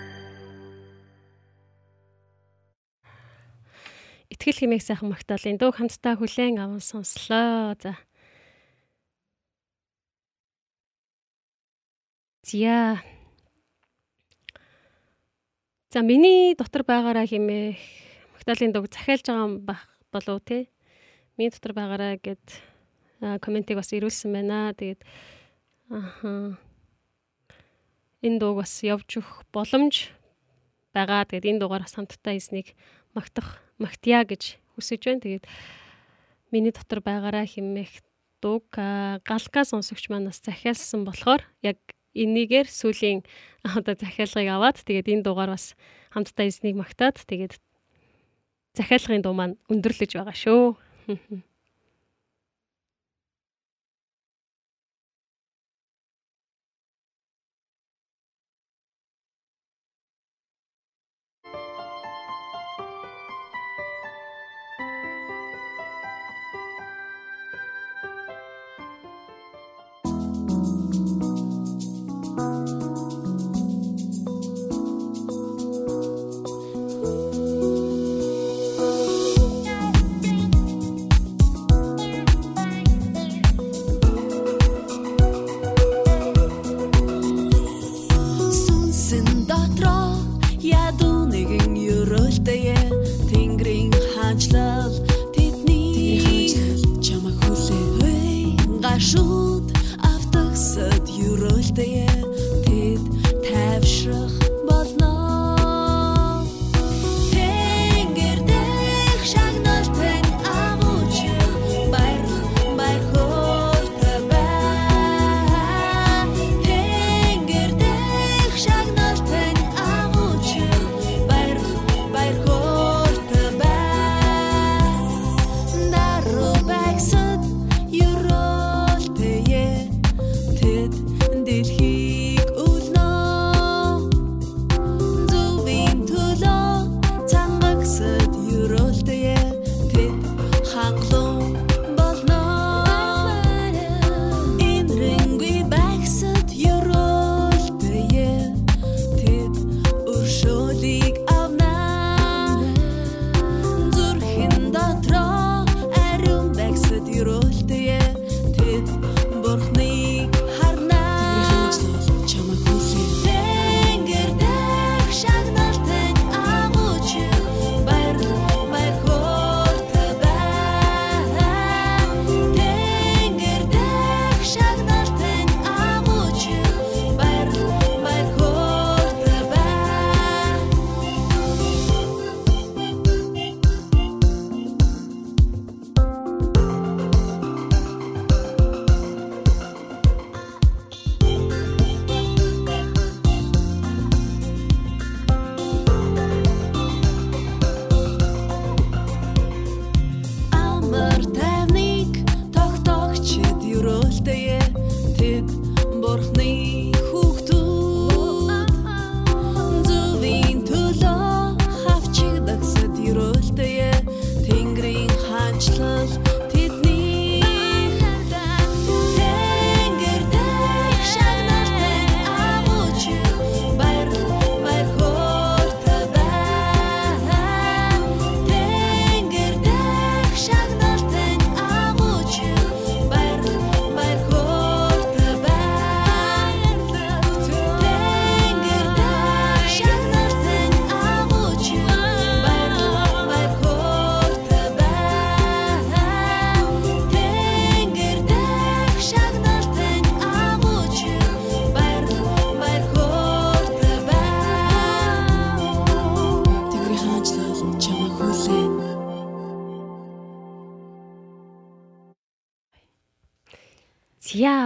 Итгэл 4.31 4.55
хэмээх 4.55 4.87
сайхан 4.87 5.11
магтаалын 5.11 5.59
дуу 5.59 5.75
хамтдаа 5.75 6.15
хүлээн 6.15 6.63
аван 6.63 6.79
сонслоо. 6.79 7.75
За. 7.83 7.99
Зя. 12.47 13.03
За 15.91 15.99
миний 15.99 16.55
дотор 16.55 16.87
байгаараа 16.87 17.27
хэмээх 17.27 18.06
магтаалын 18.47 18.71
дууг 18.71 18.87
захиалж 18.87 19.27
байгаа 19.27 19.59
байх 19.59 19.83
болов 20.07 20.39
те. 20.47 20.71
Миний 21.35 21.51
дотор 21.51 21.75
байгаараа 21.75 22.15
гэд 22.15 22.39
комментиг 23.43 23.75
бас 23.75 23.91
ирүүлсэн 23.91 24.31
байна. 24.31 24.71
Тэгээд 24.71 25.03
ааха. 25.91 26.55
Энэ 28.23 28.39
дууг 28.39 28.63
бас 28.63 28.71
явж 28.87 29.19
өгөх 29.19 29.43
боломж 29.51 30.15
байгаа. 30.95 31.27
Тэгээд 31.27 31.43
энэ 31.43 31.59
дуугаар 31.59 31.83
бас 31.83 31.99
хамтдаа 31.99 32.39
эснийг 32.39 32.71
магтах 33.11 33.59
магтъя 33.83 34.23
гэж 34.23 34.55
хүсэж 34.79 35.01
байна. 35.03 35.23
Тэгээд 35.27 35.45
миний 36.55 36.71
дотор 36.71 37.03
байгаараа 37.03 37.43
хэмээх 37.43 37.99
дууг 38.39 38.71
галка 39.27 39.67
сонсогч 39.67 40.07
манаас 40.07 40.39
захиалсан 40.39 41.03
болохоор 41.03 41.43
яг 41.67 41.83
энийгээр 42.15 42.71
сүлийн 42.71 43.27
одоо 43.67 43.99
захиалгыг 43.99 44.47
аваад 44.47 44.79
тэгээд 44.87 45.11
энэ 45.19 45.25
дуугаар 45.27 45.51
бас 45.51 45.75
хамтдаа 46.15 46.47
эснийг 46.47 46.79
магтаад 46.79 47.19
тэгээд 47.27 47.59
захиалгын 48.77 49.25
дуу 49.25 49.33
маань 49.33 49.57
өндөрлөж 49.73 50.11
байгаа 50.17 50.37
шүү. 50.37 50.63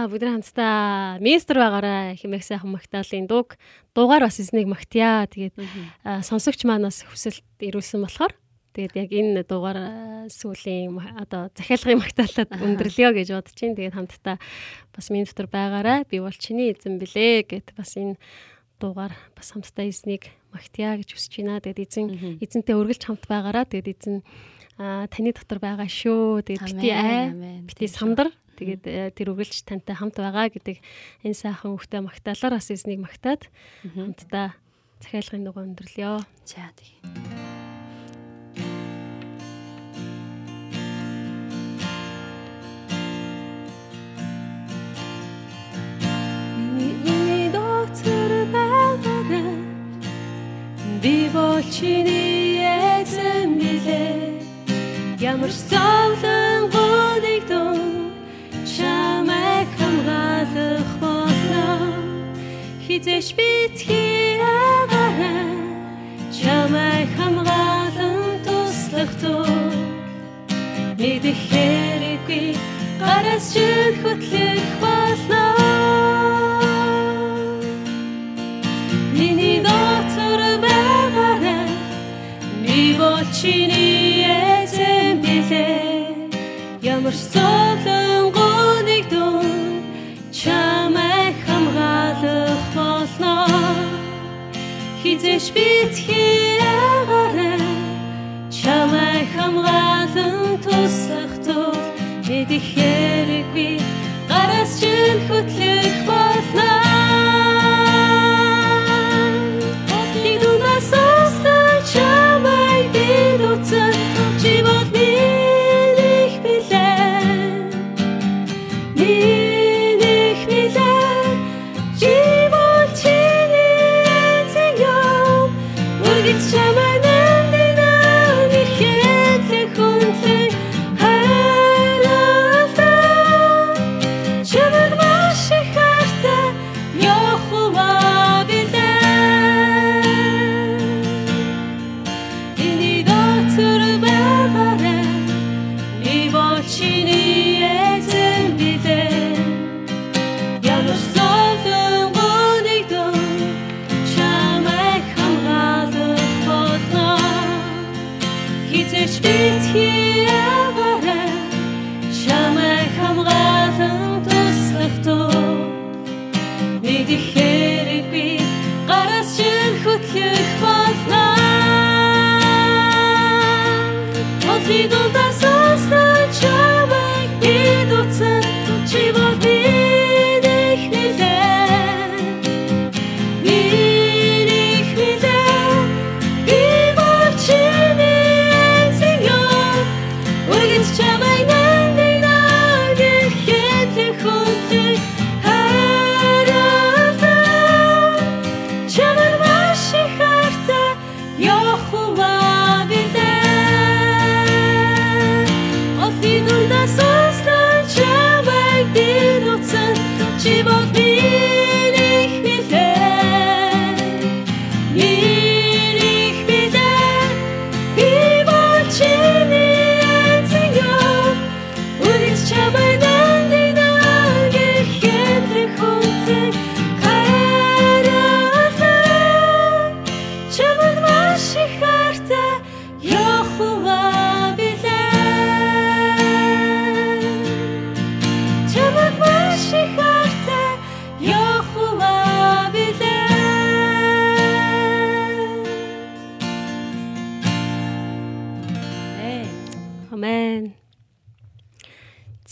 Зя 0.02 0.10
бүгд 0.10 0.26
хамтдаа 0.26 1.22
мистер 1.22 1.62
байгаараа 1.62 2.18
хэмээх 2.18 2.42
сайхан 2.42 2.74
магтаалын 2.74 3.30
дууг 3.30 3.54
дуугаар 3.94 4.26
бас 4.26 4.42
эзнийг 4.42 4.66
магтъя. 4.66 5.30
Тэгээд 5.30 5.54
сонсогч 6.26 6.66
маань 6.66 6.90
бас 6.90 7.06
хүсэлт 7.06 7.46
ирүүлсэн 7.62 8.02
болохоор 8.02 8.34
тэгээд 8.74 8.98
яг 8.98 9.10
энэ 9.14 9.46
дуугаар 9.46 9.78
аа, 9.78 10.26
сүүлийн 10.26 10.98
одоо 11.22 11.54
захиалгын 11.54 12.02
магтаалаад 12.02 12.50
өндөрлөё 12.50 13.14
гэж 13.14 13.28
бодож 13.30 13.54
чинь. 13.54 13.78
Тэгээд 13.78 13.94
хамтдаа 13.94 14.42
бас 14.90 15.06
минь 15.14 15.22
дотор 15.22 15.46
байгаараа 15.46 16.02
би 16.10 16.18
бол 16.18 16.34
чиний 16.34 16.74
эзэн 16.74 16.98
блэ 16.98 17.46
гэд 17.46 17.70
бас 17.78 17.94
энэ 17.94 18.18
дуугаар 18.82 19.14
бас 19.38 19.54
хамтдаа 19.54 19.86
эзнийг 19.86 20.34
магтъя 20.50 20.98
гэж 20.98 21.14
хүсэж 21.14 21.46
байна. 21.46 21.62
Тэгээд 21.62 21.78
эзэн 21.78 22.42
эзэнтэй 22.42 22.74
үргэлж 22.74 23.06
хамт 23.06 23.30
байгаараа 23.30 23.70
тэгээд 23.70 24.02
эзэн 24.02 24.26
таны 24.82 25.30
дотор 25.30 25.62
байгаа 25.62 25.86
шүү. 25.86 26.42
Тэгээд 26.42 26.66
бити 26.74 26.90
ай 26.90 27.30
бити 27.62 27.86
сандар 27.86 28.34
тэгээд 28.62 28.84
э, 28.86 29.10
тэр 29.10 29.34
үргэлж 29.34 29.66
тантай 29.66 29.98
хамт 29.98 30.22
байгаа 30.22 30.46
гэдэг 30.54 30.78
энэ 31.26 31.34
сайхан 31.34 31.74
үгтэй 31.74 31.98
магтаалаар 32.06 32.62
бас 32.62 32.70
эзнийг 32.70 33.02
магтаад 33.02 33.50
хамтдаа 33.82 34.54
захиалгын 35.02 35.42
дугаа 35.42 35.66
өндөрлөё. 35.66 36.22
За 36.46 36.70
тэгээ. 36.78 37.02
Би 51.02 51.26
бол 51.34 51.58
чиний 51.66 52.62
эзэн 52.62 53.58
билээ 53.58 54.38
ямар 55.18 55.50
ч 55.50 55.58
зовлон 55.70 56.70
гоныг 56.70 57.42
дуу 57.50 57.91
хамгаалах 60.02 60.90
болно 61.00 61.66
хизээш 62.86 63.28
битгий 63.38 64.40
агаарай 64.42 65.46
чамайг 66.38 67.08
хамгаалан 67.16 68.42
туслах 68.44 69.12
тул. 69.22 69.46
Мэдэх 70.98 71.38
хэрэггүй 71.50 72.56
гараас 73.00 73.44
чид 73.54 73.94
хөтлөх 74.02 74.66
болно. 74.82 75.44
Миний 79.18 79.58
дотор 79.66 80.40
байгаарай 80.64 81.70
би 82.64 82.96
бол 82.98 83.22
чиний 83.38 84.26
эзэн 84.26 85.22
билээ. 85.22 86.30
Ямар 86.82 87.14
ч 87.14 87.22
зовлон 87.34 88.01
хизээш 95.32 95.52
битгий 95.56 96.60
агаарай 96.60 97.64
чамайг 98.52 99.28
хамгаалан 99.34 100.60
туслах 100.64 101.32
тул 101.46 101.76
мэдэх 102.28 102.64
хэрэггүй 102.74 103.80
гараас 104.28 104.72
чинь 104.80 105.22
хөтлөх 105.28 105.96
болно 106.08 106.31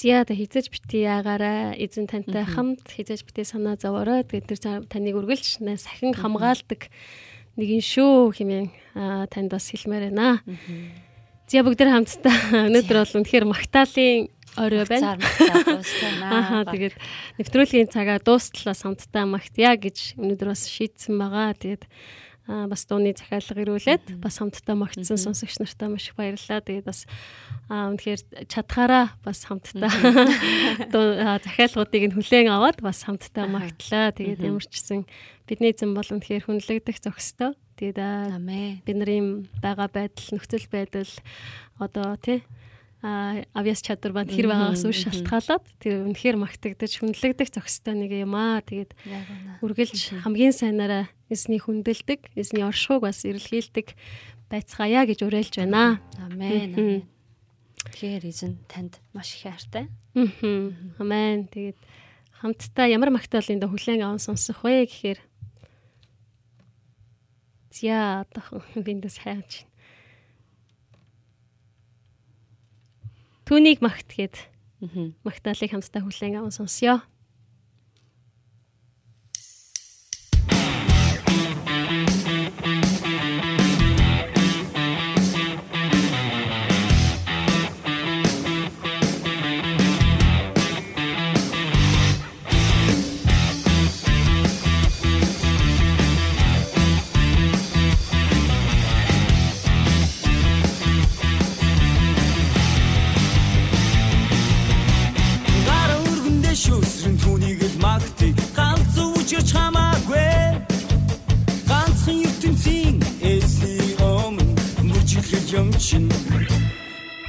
Зя 0.00 0.24
та 0.24 0.32
хизэж 0.32 0.72
бити 0.72 1.04
ягаараа 1.04 1.76
эзэн 1.76 2.08
тантай 2.08 2.48
хамт 2.48 2.88
хизэж 2.88 3.20
бити 3.20 3.44
санаа 3.44 3.76
зовоорой. 3.76 4.24
Тэгээд 4.24 4.48
тэр 4.48 4.88
таныг 4.88 5.12
үргэлж 5.20 5.60
сахин 5.76 6.16
хамгаалдаг 6.16 6.88
нэгэн 7.60 7.84
шүү 7.84 8.32
хэмээн 8.32 8.68
аа, 8.96 9.28
танд 9.28 9.52
бас 9.52 9.68
хэлмээр 9.68 10.08
байна. 10.08 10.40
Зя 11.52 11.60
бүгд 11.60 11.84
тэр 11.84 11.92
хамтдаа 11.92 12.64
өнөөдөр 12.72 12.96
бол 12.96 13.16
үнэхээр 13.20 13.44
магтаалын 13.44 14.32
орой 14.56 14.88
байна. 14.88 15.20
Ахаа 16.32 16.64
тэгээд 16.64 16.96
нэвтрүүлгийн 17.36 17.92
цагаа 17.92 18.24
дуустал 18.24 18.72
бас 18.72 18.80
хамтдаа 18.80 19.28
магтъя 19.28 19.76
гэж 19.76 20.16
өнөөдөр 20.16 20.48
бас 20.48 20.64
шийдсэн 20.64 21.12
байгаа. 21.20 21.52
Тэгээд 21.60 21.84
аа, 21.84 22.29
бас 22.50 22.82
дууны 22.90 23.14
захиалга 23.14 23.62
ирүүлээд 23.62 24.18
бас 24.18 24.42
хамтдаа 24.42 24.74
магтсан 24.74 25.14
сонсогч 25.14 25.62
нартай 25.62 25.86
маш 25.86 26.10
их 26.10 26.18
баярлалаа. 26.18 26.58
Тэгээд 26.58 26.86
бас 26.90 27.06
аа, 27.70 27.94
үнэхээр 27.94 28.50
чадхаараа 28.50 29.14
бас 29.22 29.46
хамтдаа 29.46 29.86
захиалгуудыг 31.46 32.10
нь 32.10 32.16
хүлээн 32.18 32.50
аваад 32.50 32.82
бас 32.82 33.06
хамтдаа 33.06 33.46
магтлаа. 33.46 34.10
Тэгээд 34.10 34.42
ямар 34.42 34.66
ч 34.66 34.82
гэсэн 34.82 35.06
бидний 35.46 35.70
эзэн 35.70 35.94
бол 35.94 36.10
үнэхээр 36.10 36.50
хүнлэгдэх 36.50 36.98
зохистой. 36.98 37.54
Тэгээд 37.78 37.98
бид 38.82 38.96
нарын 38.98 39.46
байгаа 39.62 39.86
байдал 39.86 40.28
нөхцөл 40.34 40.66
байдал 40.74 41.12
одоо 41.78 42.18
тий 42.18 42.42
а 43.00 43.40
авьяас 43.56 43.80
чадвар 43.80 44.12
банд 44.12 44.28
хэр 44.28 44.44
байгаагаас 44.44 44.84
үл 44.84 44.92
шалтгаалаад 44.92 45.64
тэр 45.80 46.04
үнэхээр 46.04 46.36
магтагдаж 46.36 47.00
хүнлэгдэх 47.00 47.48
зохистой 47.48 47.96
нэг 47.96 48.12
юм 48.12 48.36
аа. 48.36 48.60
Тэгээд 48.60 48.92
үргэлж 49.64 50.20
хамгийн 50.20 50.52
сайнаараа 50.52 51.08
эзний 51.30 51.62
хүндэлдэг, 51.62 52.34
эзний 52.34 52.66
оршихуйг 52.66 53.06
бас 53.06 53.24
эрэлхийлдэг 53.24 53.94
байцгаая 54.50 55.06
гэж 55.06 55.22
уриалж 55.22 55.54
байна. 55.56 56.02
Амен. 56.18 57.06
Тэгэхээр 57.86 58.24
эзэн 58.26 58.58
танд 58.66 58.98
маш 59.14 59.32
их 59.38 59.46
хайртай. 59.46 59.88
Амен. 60.12 61.46
Тэгээд 61.48 61.78
хамтдаа 62.42 62.86
ямар 62.90 63.14
магтаалын 63.14 63.62
дэ 63.62 63.70
хүлээн 63.70 64.02
аван 64.04 64.18
сонсох 64.18 64.66
вэ 64.66 64.84
гэхээр 64.90 65.20
Зя 67.70 68.26
одоохон 68.26 68.66
биндээс 68.86 69.22
хайж 69.22 69.70
Түүнийг 73.50 73.82
магт 73.82 74.06
гээд 74.14 74.46
магтаалыг 75.26 75.70
хамтдаа 75.74 76.06
хүлээн 76.06 76.38
аван 76.38 76.54
сонсё. 76.54 77.02
kitchen. 115.80 116.08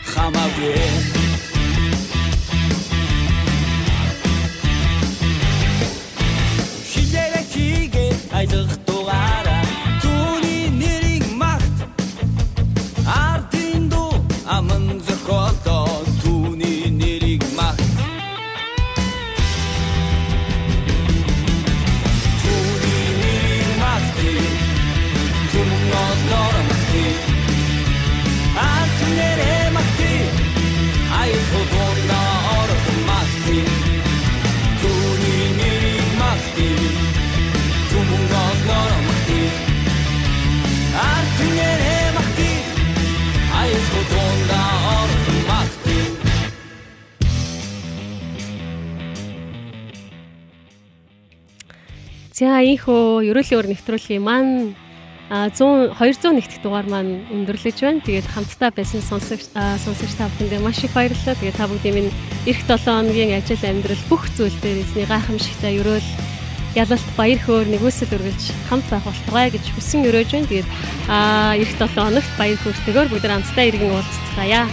Come 0.03 0.35
again. 0.35 1.10
За 52.41 52.57
ийхөө 52.57 53.21
ерөөлийн 53.29 53.59
өр 53.61 53.67
нэвтрүүлгийн 53.69 54.25
маань 54.25 54.73
100 55.29 55.93
201 55.93 56.41
дэх 56.41 56.57
дугаар 56.65 56.89
маань 56.89 57.21
өндөрлөж 57.29 57.77
байна. 57.85 58.01
Тэгээд 58.01 58.25
хамтдаа 58.33 58.73
байсан 58.73 59.05
сонсогч 59.05 59.53
сонсогч 59.53 60.17
та 60.17 60.25
бүхэндээ 60.25 60.57
маш 60.57 60.81
их 60.81 60.89
баярлалаа. 60.97 61.37
Тэгээд 61.37 61.59
та 61.61 61.69
бүдийн 61.69 61.93
минь 62.01 62.11
эх 62.49 62.65
7 62.65 62.81
хоногийн 62.81 63.37
ажил 63.37 63.61
амьдрал 63.61 64.03
бүх 64.09 64.25
зүйл 64.33 64.57
дээр 64.57 64.81
эзний 64.81 65.05
гайхамшигтай 65.05 65.85
ерөөл 65.85 66.09
ялалт 66.73 67.09
баяр 67.13 67.37
хөөр 67.45 67.67
нэгүсэл 67.77 68.09
үргэлж 68.09 68.43
хамт 68.73 68.89
байх 68.89 69.05
болтугай 69.05 69.53
гэж 69.53 69.65
хүсэн 69.77 70.01
өрөөж 70.09 70.29
байна. 70.33 70.49
Тэгээд 70.49 70.69
эх 71.61 71.71
7 71.77 71.93
хоногт 71.93 72.33
баяр 72.41 72.57
хөөртэйгээр 72.57 73.09
бүгд 73.13 73.29
хамтдаа 73.29 73.65
иргэн 73.69 73.93
уулзцгаая. 73.93 74.65